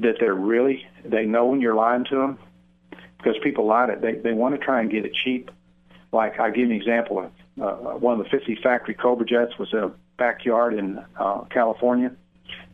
[0.00, 2.38] that they're really they know when you're lying to them,
[3.18, 3.96] because people lie to.
[4.00, 5.50] They they want to try and get it cheap.
[6.12, 9.58] Like I give you an example of uh, one of the 50 factory Cobra jets
[9.58, 12.12] was in a backyard in uh, California,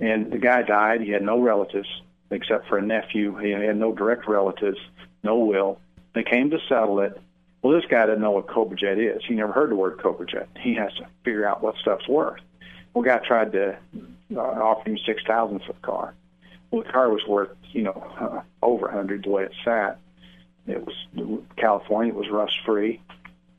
[0.00, 1.00] and the guy died.
[1.00, 1.88] He had no relatives
[2.30, 3.36] except for a nephew.
[3.36, 4.78] He had no direct relatives,
[5.22, 5.78] no will.
[6.14, 7.20] They came to settle it.
[7.62, 9.22] Well, this guy didn't know what Cobra Jet is.
[9.26, 10.48] He never heard the word Cobra Jet.
[10.60, 12.40] He has to figure out what stuff's worth.
[12.92, 13.78] Well, guy tried to
[14.34, 16.14] uh, offer him six thousand for the car.
[16.72, 20.00] Well, the car was worth you know uh, over a hundred the way it sat.
[20.66, 22.12] It was California.
[22.12, 23.00] It was rust free.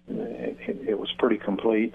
[0.09, 1.93] It, it, it was pretty complete,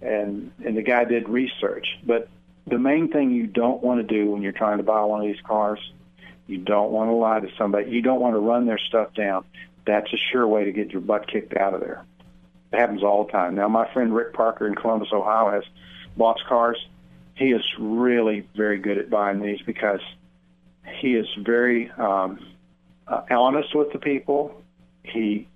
[0.00, 2.28] and and the guy did research, but
[2.66, 5.26] the main thing you don't want to do when you're trying to buy one of
[5.26, 5.80] these cars,
[6.46, 7.90] you don't want to lie to somebody.
[7.90, 9.44] You don't want to run their stuff down.
[9.86, 12.04] That's a sure way to get your butt kicked out of there.
[12.72, 13.54] It happens all the time.
[13.54, 15.64] Now, my friend Rick Parker in Columbus, Ohio, has
[16.16, 16.78] bought cars.
[17.34, 20.00] He is really very good at buying these because
[21.00, 22.38] he is very um,
[23.06, 24.62] uh, honest with the people.
[25.04, 25.48] He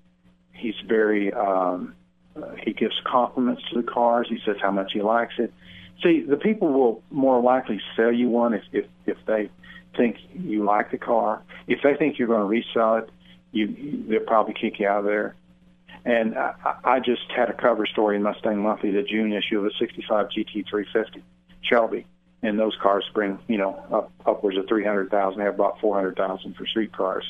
[0.52, 1.94] he's very um,
[2.36, 4.26] uh, he gives compliments to the cars.
[4.28, 5.52] He says how much he likes it
[6.02, 9.50] see the people will more likely sell you one if if if they
[9.96, 11.42] think you like the car.
[11.66, 13.10] If they think you're going to resell it,
[13.52, 15.34] you they'll probably kick you out of there.
[16.04, 16.54] And I,
[16.84, 20.28] I just had a cover story in Mustang Monthly, the June issue of a '65
[20.28, 21.22] GT350
[21.62, 22.06] Shelby,
[22.43, 25.40] and those cars bring you know up, upwards of three hundred thousand.
[25.43, 27.24] Have about four hundred thousand for street cars,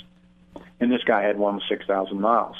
[0.80, 2.56] and this guy had one with six thousand miles.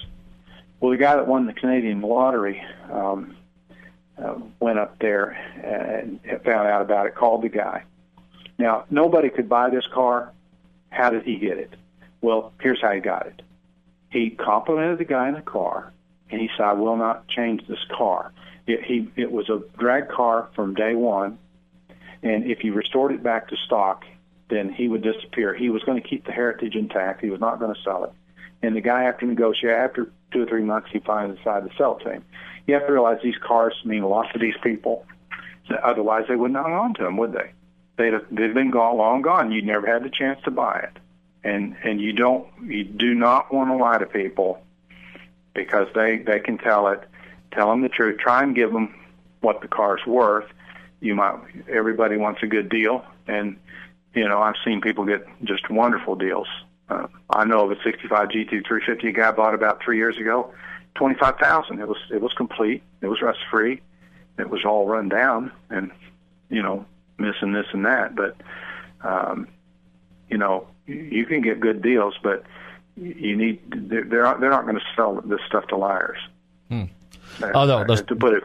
[0.81, 2.63] Well, the guy that won the Canadian lottery.
[2.91, 3.37] Um,
[4.19, 7.83] uh, went up there and found out about it, called the guy.
[8.59, 10.33] Now, nobody could buy this car.
[10.91, 11.75] How did he get it?
[12.21, 13.43] Well, here's how he got it.
[14.11, 15.93] He complimented the guy in the car,
[16.31, 18.33] and he said, I will not change this car.
[18.67, 21.39] It, he, it was a drag car from day one,
[22.23, 24.05] and if you restored it back to stock,
[24.49, 25.55] then he would disappear.
[25.55, 27.23] He was going to keep the heritage intact.
[27.23, 28.13] He was not going to sell it.
[28.63, 31.99] And the guy, after negotiating, after two or three months, he finally decided to sell
[31.99, 32.25] it to him
[32.67, 35.07] you have to realize these cars mean a lot to these people.
[35.83, 37.53] Otherwise, they wouldn't hang on to them, would they?
[37.97, 39.53] They'd have, they'd been gone, long gone.
[39.53, 40.99] You'd never had the chance to buy it,
[41.45, 44.63] and and you don't, you do not want to lie to people
[45.55, 47.03] because they they can tell it.
[47.53, 48.19] tell them the truth.
[48.19, 48.95] Try and give them
[49.41, 50.47] what the car's worth.
[51.03, 51.37] You might.
[51.69, 53.57] Everybody wants a good deal, and
[54.15, 56.47] you know I've seen people get just wonderful deals.
[56.89, 60.53] Uh, I know of a 65 GT 350 a guy bought about three years ago,
[60.95, 61.81] 25,000.
[61.81, 62.83] It was it was complete.
[63.01, 63.81] It was rust free.
[64.39, 65.91] It was all run down, and
[66.51, 66.87] you know
[67.19, 68.15] missing this and that.
[68.15, 68.37] But
[69.03, 69.49] um,
[70.31, 72.45] you know you can get good deals, but
[72.97, 76.19] you need they're they're not, they're not going to sell this stuff to liars.
[76.69, 76.85] Hmm.
[77.43, 78.45] Oh, no, those- to put it,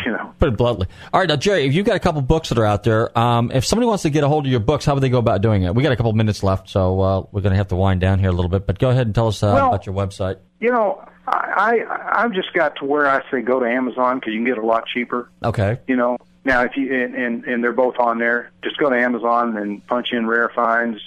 [0.06, 0.32] you know.
[0.38, 0.86] Put it bluntly.
[1.12, 3.50] All right, now Jerry, if you've got a couple books that are out there, um,
[3.52, 5.42] if somebody wants to get a hold of your books, how would they go about
[5.42, 5.74] doing it?
[5.74, 8.18] We got a couple minutes left, so uh, we're going to have to wind down
[8.18, 8.66] here a little bit.
[8.66, 10.38] But go ahead and tell us uh, Well- about your website.
[10.60, 14.32] You know, I, I I've just got to where I say go to Amazon because
[14.34, 15.30] you can get it a lot cheaper.
[15.42, 15.78] Okay.
[15.86, 18.96] You know, now if you and, and and they're both on there, just go to
[18.96, 21.00] Amazon and punch in Rare Finds,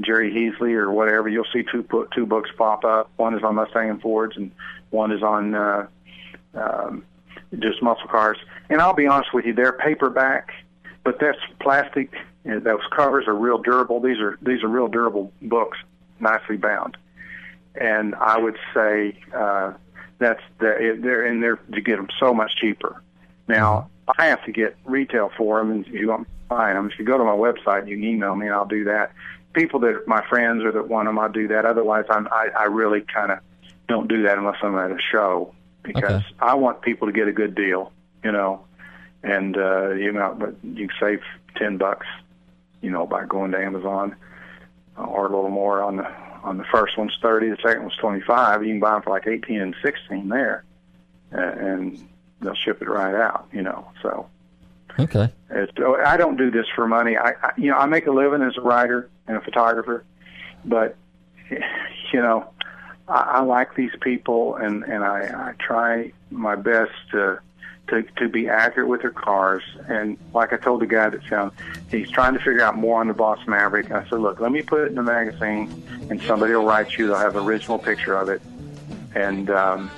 [0.00, 1.28] Jerry Heasley or whatever.
[1.28, 3.10] You'll see two put two books pop up.
[3.16, 4.52] One is on Mustang and Fords, and
[4.90, 5.86] one is on uh,
[6.54, 7.04] um,
[7.60, 8.38] just muscle cars.
[8.68, 10.52] And I'll be honest with you, they're paperback,
[11.04, 12.12] but that's plastic.
[12.44, 14.00] And those covers are real durable.
[14.00, 15.78] These are these are real durable books,
[16.20, 16.96] nicely bound.
[17.74, 19.72] And I would say uh,
[20.18, 23.02] that's the they're and they're you get them so much cheaper.
[23.48, 23.88] Now
[24.18, 26.98] I have to get retail for them, and if you want to buy them, if
[26.98, 29.12] you go to my website, you can email me, and I'll do that.
[29.54, 31.64] People that are my friends or that want them, I'll do that.
[31.64, 33.38] Otherwise, I'm, I I really kind of
[33.88, 35.54] don't do that unless I'm at a show
[35.84, 36.24] because Okay.
[36.40, 37.92] I want people to get a good deal,
[38.24, 38.64] you know,
[39.22, 41.20] and uh, you know, but you can save
[41.56, 42.06] ten bucks,
[42.80, 44.16] you know, by going to Amazon
[44.98, 46.10] uh, or a little more on the
[46.42, 48.62] on the first one's thirty, the second one's twenty five.
[48.64, 50.64] You can buy them for like eighteen and sixteen there,
[51.32, 52.06] uh, and
[52.40, 53.86] they'll ship it right out, you know.
[54.02, 54.26] So
[54.98, 55.28] Okay.
[55.50, 55.72] it's,
[56.06, 57.16] I don't do this for money.
[57.16, 60.04] I, I you know I make a living as a writer and a photographer,
[60.64, 60.96] but
[61.50, 62.48] you know
[63.08, 67.38] I, I like these people and and I, I try my best to
[67.88, 69.62] to to be accurate with their cars.
[69.88, 71.52] And like I told the guy that found
[71.90, 73.90] he's trying to figure out more on the Boss Maverick.
[73.90, 77.06] I said, look, let me put it in the magazine, and somebody will write you.
[77.08, 78.40] They'll have an original picture of it,
[79.14, 79.50] and.
[79.50, 79.90] um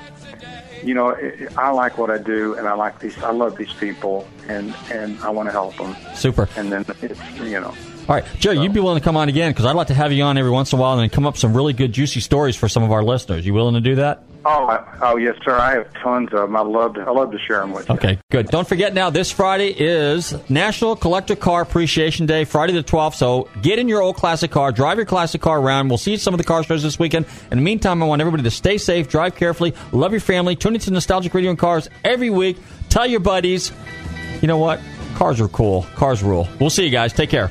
[0.82, 3.16] you know, it- I like what I do, and I like these.
[3.22, 5.96] I love these people, and and I want to help them.
[6.14, 6.48] Super.
[6.54, 7.72] And then it's you know,
[8.08, 10.12] All right, Jerry, you'd be willing to come on again because I'd like to have
[10.12, 11.92] you on every once in a while and then come up with some really good,
[11.92, 13.44] juicy stories for some of our listeners.
[13.44, 14.22] You willing to do that?
[14.46, 15.56] oh, I, oh yes, sir.
[15.56, 16.56] I have tons of them.
[16.56, 17.00] I love to.
[17.00, 17.94] I love to share them with you.
[17.96, 18.46] Okay, good.
[18.48, 23.14] Don't forget now, this Friday is National Collector Car Appreciation Day, Friday the 12th.
[23.14, 25.88] So get in your old classic car, drive your classic car around.
[25.88, 27.26] We'll see some of the car shows this weekend.
[27.50, 30.74] In the meantime, I want everybody to stay safe, drive carefully, love your family, tune
[30.74, 32.56] into Nostalgic Radio and Cars every week.
[32.88, 33.72] Tell your buddies,
[34.40, 34.80] you know what?
[35.16, 35.82] Cars are cool.
[35.94, 36.48] Cars rule.
[36.60, 37.12] We'll see you guys.
[37.12, 37.50] Take care.